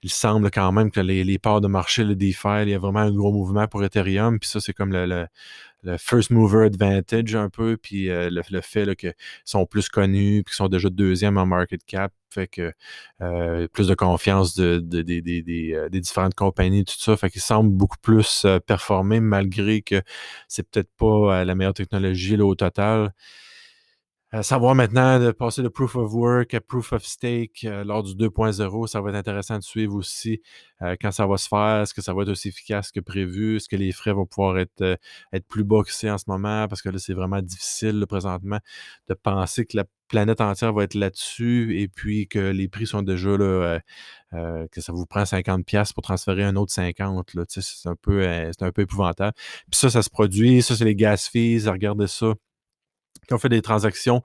il 0.05 0.11
semble 0.11 0.51
quand 0.51 0.71
même 0.71 0.91
que 0.91 0.99
les, 0.99 1.39
parts 1.39 1.61
de 1.61 1.67
marché, 1.67 2.03
le 2.03 2.15
DeFi, 2.15 2.61
il 2.61 2.69
y 2.69 2.73
a 2.75 2.79
vraiment 2.79 2.99
un 2.99 3.11
gros 3.11 3.31
mouvement 3.33 3.67
pour 3.67 3.83
Ethereum. 3.83 4.39
Puis 4.39 4.47
ça, 4.49 4.59
c'est 4.61 4.73
comme 4.73 4.91
le, 4.93 5.27
first 5.97 6.29
mover 6.29 6.65
advantage 6.65 7.35
un 7.35 7.49
peu. 7.49 7.77
Puis 7.77 8.09
euh, 8.09 8.29
le, 8.31 8.61
fait 8.61 8.95
qu'ils 8.95 9.13
sont 9.43 9.65
plus 9.65 9.89
connus, 9.89 10.43
puis 10.43 10.51
qu'ils 10.51 10.57
sont 10.57 10.67
déjà 10.67 10.89
deuxième 10.89 11.37
en 11.37 11.45
market 11.45 11.83
cap, 11.85 12.13
fait 12.29 12.47
que 12.47 12.73
euh, 13.21 13.67
plus 13.69 13.87
de 13.87 13.95
confiance 13.95 14.55
de, 14.55 14.83
euh, 14.93 15.89
des, 15.89 15.99
différentes 16.01 16.35
compagnies, 16.35 16.83
tout 16.85 16.95
ça. 16.97 17.15
Fait 17.17 17.29
qu'ils 17.29 17.41
semblent 17.41 17.71
beaucoup 17.75 17.97
plus 18.01 18.45
performer 18.67 19.19
malgré 19.19 19.81
que 19.81 20.01
c'est 20.47 20.69
peut-être 20.69 20.91
pas 20.97 21.43
la 21.43 21.55
meilleure 21.55 21.73
technologie 21.73 22.37
au 22.37 22.55
total. 22.55 23.13
Euh, 24.35 24.41
savoir 24.41 24.75
maintenant 24.75 25.17
de 25.17 25.31
passer 25.31 25.61
de 25.61 25.69
proof 25.69 25.95
of 25.95 26.11
work 26.11 26.53
à 26.53 26.59
proof 26.59 26.91
of 26.91 27.05
stake 27.05 27.63
euh, 27.63 27.85
lors 27.85 28.03
du 28.03 28.15
2.0, 28.15 28.85
ça 28.87 28.99
va 28.99 29.11
être 29.11 29.15
intéressant 29.15 29.57
de 29.57 29.63
suivre 29.63 29.95
aussi 29.95 30.41
euh, 30.81 30.97
quand 30.99 31.11
ça 31.11 31.25
va 31.25 31.37
se 31.37 31.47
faire. 31.47 31.83
Est-ce 31.83 31.93
que 31.93 32.01
ça 32.01 32.13
va 32.13 32.23
être 32.23 32.29
aussi 32.29 32.49
efficace 32.49 32.91
que 32.91 32.99
prévu? 32.99 33.55
Est-ce 33.55 33.69
que 33.69 33.77
les 33.77 33.93
frais 33.93 34.11
vont 34.11 34.25
pouvoir 34.25 34.57
être, 34.57 34.97
être 35.31 35.47
plus 35.47 35.63
bas 35.63 35.77
en 35.77 36.17
ce 36.17 36.23
moment? 36.27 36.67
Parce 36.67 36.81
que 36.81 36.89
là, 36.89 36.99
c'est 36.99 37.13
vraiment 37.13 37.41
difficile 37.41 38.05
présentement 38.09 38.59
de 39.07 39.13
penser 39.13 39.65
que 39.65 39.77
la 39.77 39.85
planète 40.09 40.41
entière 40.41 40.73
va 40.73 40.83
être 40.83 40.95
là-dessus 40.95 41.79
et 41.79 41.87
puis 41.87 42.27
que 42.27 42.39
les 42.39 42.67
prix 42.67 42.87
sont 42.87 43.03
déjà 43.03 43.37
là, 43.37 43.79
que 44.31 44.81
ça 44.81 44.91
vous 44.91 45.05
prend 45.05 45.23
50$ 45.23 45.93
pour 45.93 46.03
transférer 46.03 46.43
un 46.43 46.57
autre 46.57 46.73
50$. 46.73 47.45
C'est 47.47 47.87
un, 47.89 47.95
peu, 47.95 48.21
c'est 48.23 48.63
un 48.63 48.71
peu 48.71 48.81
épouvantable. 48.81 49.33
Puis 49.71 49.79
ça, 49.79 49.89
ça 49.89 50.01
se 50.01 50.09
produit. 50.09 50.61
Ça, 50.61 50.75
c'est 50.75 50.85
les 50.85 50.95
gas 50.95 51.29
fees. 51.31 51.67
Regardez 51.67 52.07
ça 52.07 52.33
qui 53.25 53.33
ont 53.33 53.37
fait 53.37 53.49
des 53.49 53.61
transactions. 53.61 54.21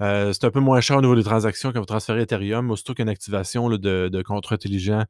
Euh, 0.00 0.32
c'est 0.32 0.44
un 0.44 0.50
peu 0.50 0.60
moins 0.60 0.80
cher 0.80 0.96
au 0.96 1.00
niveau 1.00 1.14
des 1.14 1.22
transactions 1.22 1.72
quand 1.72 1.80
vous 1.80 1.86
transférez 1.86 2.22
Ethereum, 2.22 2.70
aussitôt 2.70 2.94
qu'une 2.94 3.08
activation 3.08 3.68
de, 3.70 4.08
de 4.08 4.22
contrats 4.22 4.54
intelligents 4.54 5.04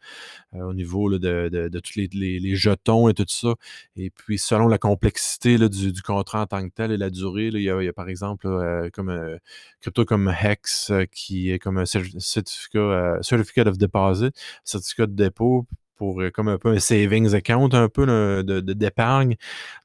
euh, 0.54 0.62
au 0.62 0.74
niveau 0.74 1.18
de, 1.18 1.70
tous 1.82 1.96
les, 1.96 2.54
jetons 2.54 3.08
et 3.08 3.14
tout 3.14 3.24
ça. 3.28 3.54
Et 3.96 4.10
puis, 4.10 4.38
selon 4.38 4.68
la 4.68 4.78
complexité 4.78 5.58
du, 5.68 6.02
contrat 6.02 6.42
en 6.42 6.46
tant 6.46 6.68
que 6.68 6.74
tel 6.74 6.92
et 6.92 6.96
la 6.96 7.10
durée, 7.10 7.48
il, 7.48 7.62
y 7.62 7.70
a, 7.70 7.92
par 7.92 8.08
exemple 8.08 8.46
euh, 8.46 8.88
comme 8.92 9.38
crypto 9.80 10.04
comme 10.04 10.28
Hex 10.28 10.92
qui 11.12 11.50
est 11.50 11.58
comme 11.58 11.78
un 11.78 11.86
certificat, 11.86 13.18
certificate 13.22 13.66
of 13.66 13.78
deposit, 13.78 14.34
certificat 14.64 15.06
de 15.06 15.14
dépôt 15.14 15.66
pour 16.00 16.22
euh, 16.22 16.30
comme 16.30 16.48
un 16.48 16.56
peu 16.56 16.70
un 16.70 16.78
savings 16.78 17.34
account, 17.34 17.68
un 17.74 17.90
peu 17.90 18.06
de, 18.06 18.60
d'épargne. 18.60 19.36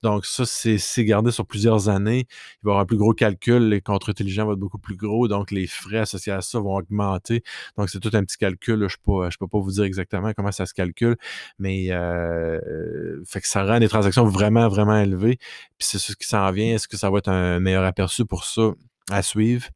Donc, 0.01 0.25
ça, 0.25 0.45
c'est, 0.45 1.03
gardé 1.03 1.29
sur 1.29 1.45
plusieurs 1.45 1.89
années. 1.89 2.25
Il 2.29 2.63
va 2.63 2.69
y 2.69 2.71
avoir 2.71 2.79
un 2.79 2.85
plus 2.85 2.95
gros 2.95 3.11
calcul, 3.11 3.67
les 3.67 3.81
contrats 3.81 4.11
intelligents 4.11 4.45
vont 4.45 4.53
être 4.53 4.59
beaucoup 4.59 4.77
plus 4.77 4.95
gros, 4.95 5.27
donc 5.27 5.51
les 5.51 5.67
frais 5.67 5.97
associés 5.97 6.31
à 6.31 6.39
ça 6.39 6.59
vont 6.59 6.77
augmenter. 6.77 7.43
Donc, 7.77 7.89
c'est 7.89 7.99
tout 7.99 8.11
un 8.13 8.23
petit 8.23 8.37
calcul. 8.37 8.87
Je 8.87 8.95
ne 8.95 9.29
peux 9.37 9.47
pas 9.47 9.59
vous 9.59 9.71
dire 9.71 9.83
exactement 9.83 10.31
comment 10.33 10.53
ça 10.53 10.65
se 10.65 10.73
calcule, 10.73 11.17
mais 11.59 11.87
euh, 11.91 13.21
fait 13.25 13.41
que 13.41 13.47
ça 13.49 13.65
rend 13.65 13.79
des 13.79 13.89
transactions 13.89 14.23
vraiment, 14.23 14.69
vraiment 14.69 14.97
élevées. 14.97 15.35
Puis 15.77 15.87
c'est 15.89 15.99
ce 15.99 16.15
qui 16.15 16.27
s'en 16.27 16.49
vient. 16.51 16.75
Est-ce 16.75 16.87
que 16.87 16.95
ça 16.95 17.09
va 17.09 17.17
être 17.17 17.29
un 17.29 17.59
meilleur 17.59 17.83
aperçu 17.83 18.23
pour 18.25 18.45
ça 18.45 18.71
à 19.11 19.21
suivre? 19.21 19.67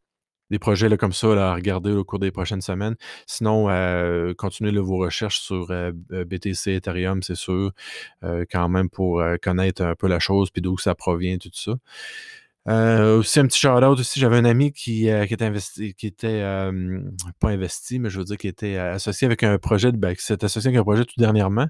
Des 0.49 0.59
projets 0.59 0.89
là, 0.89 0.97
comme 0.97 1.13
ça 1.13 1.27
à 1.51 1.53
regarder 1.53 1.91
au 1.91 2.03
cours 2.03 2.19
des 2.19 2.31
prochaines 2.31 2.61
semaines. 2.61 2.95
Sinon, 3.25 3.69
euh, 3.69 4.33
continuez 4.33 4.71
vos 4.79 4.97
recherches 4.97 5.39
sur 5.41 5.71
euh, 5.71 5.91
euh, 6.11 6.25
BTC, 6.25 6.75
Ethereum, 6.75 7.21
c'est 7.23 7.35
sûr, 7.35 7.71
quand 8.51 8.69
même 8.69 8.89
pour 8.89 9.23
connaître 9.41 9.83
un 9.83 9.95
peu 9.95 10.07
la 10.07 10.19
chose, 10.19 10.49
puis 10.51 10.61
d'où 10.61 10.77
ça 10.77 10.95
provient, 10.95 11.37
tout 11.37 11.49
ça. 11.53 11.73
Euh, 12.67 13.19
aussi 13.19 13.39
un 13.39 13.47
petit 13.47 13.57
shout-out 13.57 13.97
aussi, 13.99 14.19
j'avais 14.19 14.35
un 14.35 14.43
ami 14.45 14.73
qui, 14.73 15.09
euh, 15.09 15.25
qui 15.25 15.33
était 15.33 15.49
qui 15.97 16.07
était 16.07 16.27
euh, 16.27 16.99
pas 17.39 17.49
investi, 17.49 17.99
mais 17.99 18.09
je 18.09 18.19
veux 18.19 18.25
dire 18.25 18.37
qui 18.37 18.49
était 18.49 18.75
associé 18.77 19.25
avec 19.25 19.43
un 19.43 19.57
projet, 19.57 19.93
de, 19.93 19.97
ben, 19.97 20.13
qui 20.13 20.23
s'est 20.23 20.43
associé 20.43 20.67
avec 20.67 20.79
un 20.79 20.83
projet 20.83 21.05
tout 21.05 21.15
dernièrement, 21.17 21.67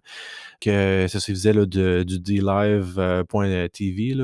que 0.60 1.06
ça 1.08 1.20
se 1.20 1.32
faisait 1.32 1.54
là, 1.54 1.66
de, 1.68 2.04
du 2.04 2.20
dlive.tv. 2.20 4.16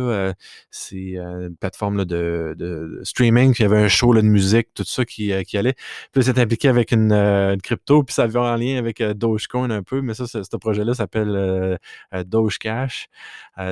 c'est 0.72 1.18
une 1.18 1.56
plateforme 1.56 1.98
là, 1.98 2.06
de, 2.06 3.00
streaming, 3.04 3.54
puis 3.54 3.64
il 3.64 3.68
y 3.68 3.72
avait 3.72 3.84
un 3.84 3.88
show 3.88 4.12
là, 4.12 4.22
de 4.22 4.28
musique, 4.28 4.70
tout 4.74 4.84
ça 4.84 5.06
qui, 5.06 5.32
qui 5.46 5.58
allait. 5.58 5.76
Puis 6.12 6.24
s'est 6.24 6.40
impliqué 6.40 6.68
avec 6.68 6.92
une, 6.92 7.58
crypto, 7.64 8.04
puis 8.04 8.14
ça 8.16 8.24
avait 8.24 8.40
en 8.40 8.56
lien 8.56 8.78
avec 8.78 9.02
Dogecoin 9.04 9.70
un 9.70 9.84
peu, 9.84 10.02
mais 10.02 10.16
ça, 10.16 10.26
ce 10.28 10.58
projet-là 10.58 10.96
s'appelle 10.96 11.80
Doge 12.26 12.58
Cash. 12.58 13.08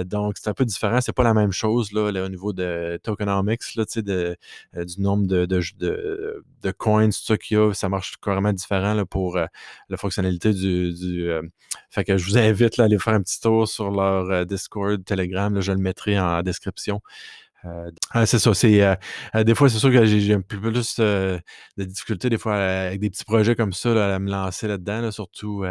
donc, 0.05 0.35
c'est 0.37 0.49
un 0.49 0.53
peu 0.53 0.65
différent, 0.65 1.01
c'est 1.01 1.13
pas 1.13 1.23
la 1.23 1.33
même 1.33 1.51
chose 1.51 1.91
là 1.91 2.03
au 2.23 2.29
niveau 2.29 2.53
de 2.53 2.82
tokenomics, 3.01 3.75
là, 3.75 3.83
euh, 4.07 4.35
du 4.85 5.01
nombre 5.01 5.27
de, 5.27 5.45
de, 5.45 6.71
coins, 6.71 7.07
tout 7.07 7.23
ça 7.23 7.37
qu'il 7.37 7.57
y 7.57 7.59
a, 7.59 7.73
ça 7.73 7.89
marche 7.89 8.17
carrément 8.21 8.53
différent 8.53 8.93
là, 8.93 9.05
pour 9.05 9.37
euh, 9.37 9.45
la 9.89 9.97
fonctionnalité 9.97 10.53
du. 10.53 11.29
euh, 11.29 11.41
fait 11.89 12.03
que 12.03 12.17
je 12.17 12.25
vous 12.25 12.37
invite 12.37 12.79
à 12.79 12.83
aller 12.83 12.99
faire 12.99 13.13
un 13.13 13.21
petit 13.21 13.39
tour 13.39 13.67
sur 13.67 13.91
leur 13.91 14.45
Discord, 14.45 15.03
Telegram, 15.03 15.53
là, 15.53 15.61
je 15.61 15.71
le 15.71 15.79
mettrai 15.79 16.19
en 16.19 16.41
description. 16.43 17.01
Euh, 18.15 18.25
c'est 18.25 18.39
ça. 18.39 18.53
C'est, 18.53 18.81
euh, 18.81 18.95
euh, 19.35 19.43
des 19.43 19.55
fois, 19.55 19.69
c'est 19.69 19.79
sûr 19.79 19.91
que 19.91 20.05
j'ai, 20.05 20.33
un 20.33 20.41
peu 20.41 20.59
plus 20.59 20.99
de 20.99 21.41
difficultés, 21.77 22.29
des 22.29 22.37
fois, 22.37 22.55
avec 22.55 22.99
des 22.99 23.09
petits 23.09 23.25
projets 23.25 23.55
comme 23.55 23.73
ça, 23.73 24.15
à 24.15 24.19
me 24.19 24.29
lancer 24.29 24.67
là-dedans. 24.67 25.11
surtout, 25.11 25.65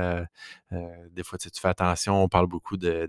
des 1.13 1.23
fois, 1.23 1.39
tu, 1.39 1.49
fais 1.61 1.69
attention, 1.69 2.23
on 2.23 2.29
parle 2.29 2.47
beaucoup 2.47 2.77
de, 2.77 3.09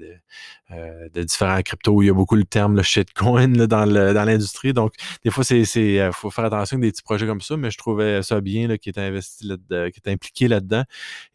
de, 0.69 1.23
différents 1.23 1.61
cryptos. 1.61 2.01
Il 2.01 2.07
y 2.07 2.09
a 2.09 2.13
beaucoup 2.13 2.35
le 2.35 2.43
terme 2.43 2.75
le 2.75 2.83
shitcoin 2.83 3.53
dans, 3.67 3.85
l'industrie. 3.85 4.73
Donc, 4.73 4.93
des 5.23 5.31
fois, 5.31 5.43
c'est, 5.43 5.65
c'est 5.65 6.11
faut 6.11 6.29
faire 6.29 6.45
attention 6.45 6.75
avec 6.75 6.87
des 6.87 6.91
petits 6.91 7.03
projets 7.03 7.25
comme 7.25 7.41
ça, 7.41 7.57
mais 7.57 7.71
je 7.71 7.77
trouvais 7.77 8.21
ça 8.21 8.41
bien 8.41 8.67
là, 8.67 8.77
qui 8.77 8.89
était 8.89 9.01
investi 9.01 9.47
là 9.47 9.89
qui 9.89 9.99
était 9.99 10.11
impliqué 10.11 10.47
là-dedans. 10.47 10.83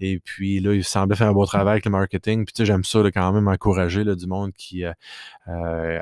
Et 0.01 0.21
puis 0.21 0.61
là, 0.61 0.75
il 0.75 0.85
semblait 0.85 1.17
faire 1.17 1.29
un 1.29 1.33
bon 1.33 1.45
travail 1.45 1.73
avec 1.73 1.85
le 1.85 1.91
marketing. 1.91 2.45
Puis 2.45 2.53
tu 2.53 2.63
sais, 2.63 2.67
j'aime 2.67 2.85
ça 2.85 3.01
quand 3.13 3.33
même 3.33 3.49
encourager 3.49 4.05
là, 4.05 4.15
du 4.15 4.27
monde 4.27 4.53
qui, 4.53 4.85
à 4.85 4.95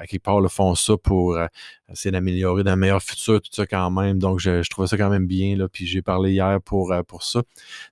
quelque 0.07 0.23
part, 0.23 0.41
le 0.41 0.49
font 0.49 0.75
ça 0.75 0.97
pour 0.97 1.39
euh, 1.86 1.86
essayer 1.91 2.11
d'améliorer 2.11 2.65
d'un 2.65 2.77
meilleur 2.77 3.03
futur, 3.03 3.41
tout 3.41 3.51
ça 3.53 3.67
quand 3.67 3.91
même. 3.91 4.19
Donc, 4.19 4.41
je, 4.41 4.69
trouvais 4.69 4.89
ça 4.89 4.97
quand 4.97 5.11
même 5.11 5.27
bien. 5.27 5.57
Là, 5.57 5.69
puis 5.69 5.87
j'ai 5.87 6.03
parlé 6.03 6.33
hier 6.33 6.61
pour, 6.65 6.93
euh, 6.93 7.03
pour 7.03 7.23
ça. 7.23 7.43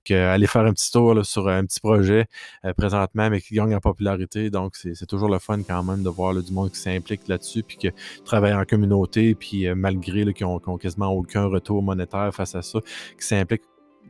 Que, 0.03 0.13
aller 0.13 0.47
faire 0.47 0.63
un 0.65 0.73
petit 0.73 0.91
tour 0.91 1.25
sur 1.25 1.47
un 1.47 1.65
petit 1.65 1.79
projet 1.79 2.25
euh, 2.65 2.73
présentement, 2.73 3.29
mais 3.29 3.41
qui 3.41 3.55
gagne 3.55 3.75
en 3.75 3.79
popularité. 3.79 4.49
Donc, 4.49 4.75
c'est 4.75 5.05
toujours 5.05 5.29
le 5.29 5.39
fun 5.39 5.61
quand 5.63 5.83
même 5.83 6.03
de 6.03 6.09
voir 6.09 6.33
du 6.35 6.51
monde 6.51 6.71
qui 6.71 6.79
s'implique 6.79 7.27
là-dessus, 7.27 7.63
puis 7.63 7.77
qui 7.77 7.89
travaille 8.25 8.53
en 8.53 8.65
communauté, 8.65 9.35
puis 9.35 9.67
malgré 9.73 10.33
qu'ils 10.33 10.47
n'ont 10.47 10.59
quasiment 10.77 11.09
aucun 11.11 11.45
retour 11.45 11.83
monétaire 11.83 12.33
face 12.33 12.55
à 12.55 12.61
ça, 12.61 12.79
qui 13.19 13.25
s'implique 13.25 13.63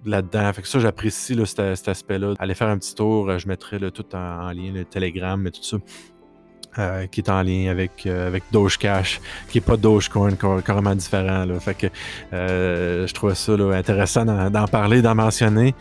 là-dedans. 0.05 0.51
Fait 0.53 0.61
que 0.61 0.67
ça, 0.67 0.79
j'apprécie 0.79 1.35
cet, 1.45 1.87
aspect-là. 1.87 2.33
Aller 2.39 2.53
faire 2.53 2.67
un 2.69 2.77
petit 2.77 2.95
tour, 2.95 3.37
je 3.37 3.47
mettrai 3.47 3.79
tout 3.91 4.15
en, 4.15 4.51
lien, 4.51 4.71
le 4.71 4.85
Telegram 4.85 5.45
et 5.47 5.51
tout 5.51 5.63
ça. 5.63 5.77
Euh, 6.77 7.07
qui 7.07 7.21
est 7.21 7.29
en 7.29 7.41
lien 7.41 7.71
avec, 7.71 8.05
euh, 8.05 8.27
avec 8.27 8.43
Doge 8.51 8.77
Cash, 8.77 9.21
qui 9.49 9.59
n'est 9.59 9.61
pas 9.61 9.77
Dogecoin, 9.77 10.35
carrément 10.35 10.93
différent. 10.93 11.45
Là. 11.45 11.57
Fait 11.57 11.73
que 11.73 11.87
euh, 12.33 13.07
je 13.07 13.13
trouvais 13.13 13.33
ça 13.33 13.53
intéressant 13.53 14.25
d'en 14.25 14.67
parler, 14.67 15.01
d'en 15.01 15.15
mentionner. 15.15 15.73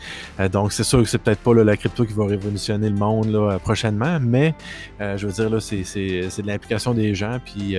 donc, 0.53 0.71
c'est 0.71 0.85
sûr 0.85 1.03
que 1.03 1.09
c'est 1.09 1.17
peut-être 1.17 1.41
pas 1.41 1.53
la 1.53 1.75
crypto 1.75 2.05
qui 2.05 2.13
va 2.13 2.25
révolutionner 2.25 2.87
le 2.87 2.95
monde 2.95 3.29
là, 3.29 3.59
prochainement, 3.59 4.19
mais 4.21 4.53
je 4.99 5.27
veux 5.27 5.33
dire, 5.33 5.49
là, 5.49 5.59
c'est, 5.59 5.81
de 5.83 6.47
l'implication 6.47 6.93
des 6.93 7.13
gens, 7.13 7.39
puis 7.43 7.75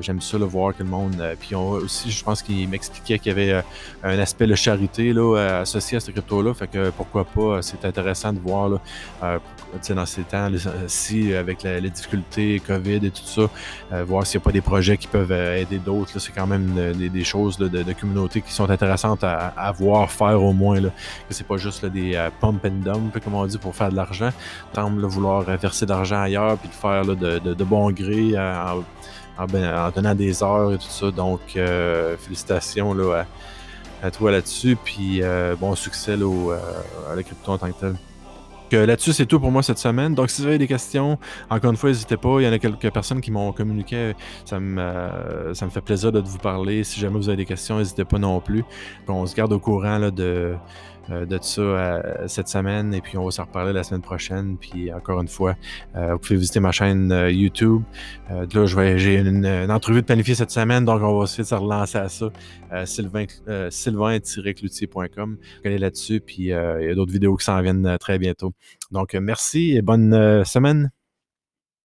j'aime 0.00 0.20
ça 0.20 0.38
le 0.38 0.44
voir 0.44 0.76
que 0.76 0.84
le 0.84 0.88
monde. 0.88 1.20
puis 1.40 1.56
aussi, 1.56 2.12
je 2.12 2.22
pense 2.22 2.42
qu'il 2.42 2.68
m'expliquait 2.68 3.18
qu'il 3.18 3.36
y 3.36 3.40
avait 3.40 3.64
un 4.04 4.18
aspect 4.20 4.46
de 4.46 4.54
charité 4.54 5.12
là, 5.12 5.60
associé 5.60 5.96
à 5.96 6.00
cette 6.00 6.14
crypto-là. 6.14 6.54
Fait 6.54 6.68
que 6.68 6.90
pourquoi 6.90 7.24
pas, 7.24 7.60
c'est 7.62 7.84
intéressant 7.84 8.32
de 8.32 8.38
voir 8.38 8.68
là, 8.68 9.40
dans 9.88 10.06
ces 10.06 10.22
temps, 10.22 10.48
si 10.86 11.34
avec 11.34 11.64
les 11.64 11.90
difficultés 11.90 12.19
COVID 12.66 13.06
et 13.06 13.10
tout 13.10 13.24
ça, 13.24 13.42
euh, 13.92 14.04
voir 14.04 14.26
s'il 14.26 14.38
n'y 14.38 14.42
a 14.42 14.44
pas 14.44 14.52
des 14.52 14.60
projets 14.60 14.96
qui 14.96 15.06
peuvent 15.06 15.32
euh, 15.32 15.56
aider 15.56 15.78
d'autres. 15.78 16.18
C'est 16.18 16.32
quand 16.32 16.46
même 16.46 16.74
euh, 16.78 16.92
des, 16.94 17.24
choses 17.24 17.58
de, 17.58 17.92
communauté 17.92 18.40
qui 18.40 18.52
sont 18.52 18.70
intéressantes 18.70 19.24
à, 19.24 19.72
voir 19.72 20.10
faire 20.10 20.42
au 20.42 20.52
moins. 20.52 20.80
Là. 20.80 20.90
Que 21.28 21.34
c'est 21.34 21.46
pas 21.46 21.56
juste 21.56 21.84
des 21.86 22.28
pump 22.40 22.64
and 22.64 22.82
dump, 22.82 23.18
comme 23.22 23.34
on 23.34 23.46
dit, 23.46 23.58
pour 23.58 23.74
faire 23.74 23.90
de 23.90 23.96
l'argent. 23.96 24.30
Semble 24.74 25.04
vouloir 25.06 25.42
verser 25.42 25.86
de 25.86 25.90
l'argent 25.90 26.20
ailleurs 26.20 26.56
puis 26.56 26.68
le 26.68 26.74
faire 26.74 27.04
de, 27.04 27.64
bon 27.64 27.90
gré 27.90 28.32
ben, 28.32 28.84
en, 29.38 29.90
donnant 29.90 30.14
des 30.14 30.42
heures 30.42 30.72
et 30.72 30.78
tout 30.78 30.88
ça. 30.88 31.10
Donc, 31.10 31.40
félicitations 32.18 32.96
à, 34.02 34.10
toi 34.10 34.30
là-dessus. 34.30 34.76
Puis 34.82 35.22
bon 35.60 35.74
succès 35.74 36.12
à 36.12 37.14
la 37.14 37.22
crypto 37.22 37.52
en 37.52 37.58
tant 37.58 37.68
que 37.68 37.80
tel 37.80 37.94
là-dessus, 38.76 39.12
c'est 39.12 39.26
tout 39.26 39.40
pour 39.40 39.50
moi 39.50 39.62
cette 39.62 39.78
semaine. 39.78 40.14
Donc, 40.14 40.30
si 40.30 40.42
vous 40.42 40.48
avez 40.48 40.58
des 40.58 40.66
questions, 40.66 41.18
encore 41.48 41.70
une 41.70 41.76
fois, 41.76 41.90
n'hésitez 41.90 42.16
pas. 42.16 42.40
Il 42.40 42.44
y 42.44 42.48
en 42.48 42.52
a 42.52 42.58
quelques 42.58 42.90
personnes 42.90 43.20
qui 43.20 43.30
m'ont 43.30 43.52
communiqué. 43.52 44.14
Ça 44.44 44.60
me, 44.60 44.80
euh, 44.80 45.54
ça 45.54 45.66
me 45.66 45.70
fait 45.70 45.80
plaisir 45.80 46.12
de 46.12 46.20
vous 46.20 46.38
parler. 46.38 46.84
Si 46.84 47.00
jamais 47.00 47.16
vous 47.16 47.28
avez 47.28 47.38
des 47.38 47.44
questions, 47.44 47.78
n'hésitez 47.78 48.04
pas 48.04 48.18
non 48.18 48.40
plus. 48.40 48.64
on 49.08 49.26
se 49.26 49.34
garde 49.34 49.52
au 49.52 49.58
courant 49.58 49.98
là, 49.98 50.10
de, 50.10 50.22
euh, 50.22 50.54
de 51.10 51.38
tout 51.38 51.44
ça 51.44 51.60
euh, 51.60 52.28
cette 52.28 52.48
semaine 52.48 52.94
et 52.94 53.00
puis 53.00 53.18
on 53.18 53.24
va 53.24 53.30
s'en 53.30 53.44
reparler 53.44 53.72
la 53.72 53.82
semaine 53.82 54.02
prochaine. 54.02 54.56
Puis 54.58 54.92
encore 54.92 55.20
une 55.20 55.28
fois, 55.28 55.56
euh, 55.96 56.12
vous 56.12 56.18
pouvez 56.18 56.36
visiter 56.36 56.60
ma 56.60 56.72
chaîne 56.72 57.10
YouTube. 57.30 57.82
là, 58.28 58.66
j'ai 58.96 59.16
une, 59.16 59.70
entrevue 59.70 60.00
de 60.00 60.06
planifier 60.06 60.34
cette 60.34 60.50
semaine, 60.50 60.84
donc 60.84 61.02
on 61.02 61.18
va 61.18 61.24
de 61.24 61.28
se 61.28 61.54
relancer 61.54 61.98
à 61.98 62.08
ça. 62.08 62.30
Sylvain, 62.84 63.26
sylvain-cloutier.com. 63.70 65.38
Allez 65.64 65.78
là-dessus, 65.78 66.20
puis 66.20 66.36
il 66.36 66.44
y 66.46 66.52
a 66.52 66.94
d'autres 66.94 67.12
vidéos 67.12 67.36
qui 67.36 67.44
s'en 67.44 67.60
viennent 67.60 67.96
très 67.98 68.18
bientôt. 68.18 68.52
Donc 68.90 69.14
merci 69.14 69.76
et 69.76 69.82
bonne 69.82 70.44
semaine. 70.44 70.90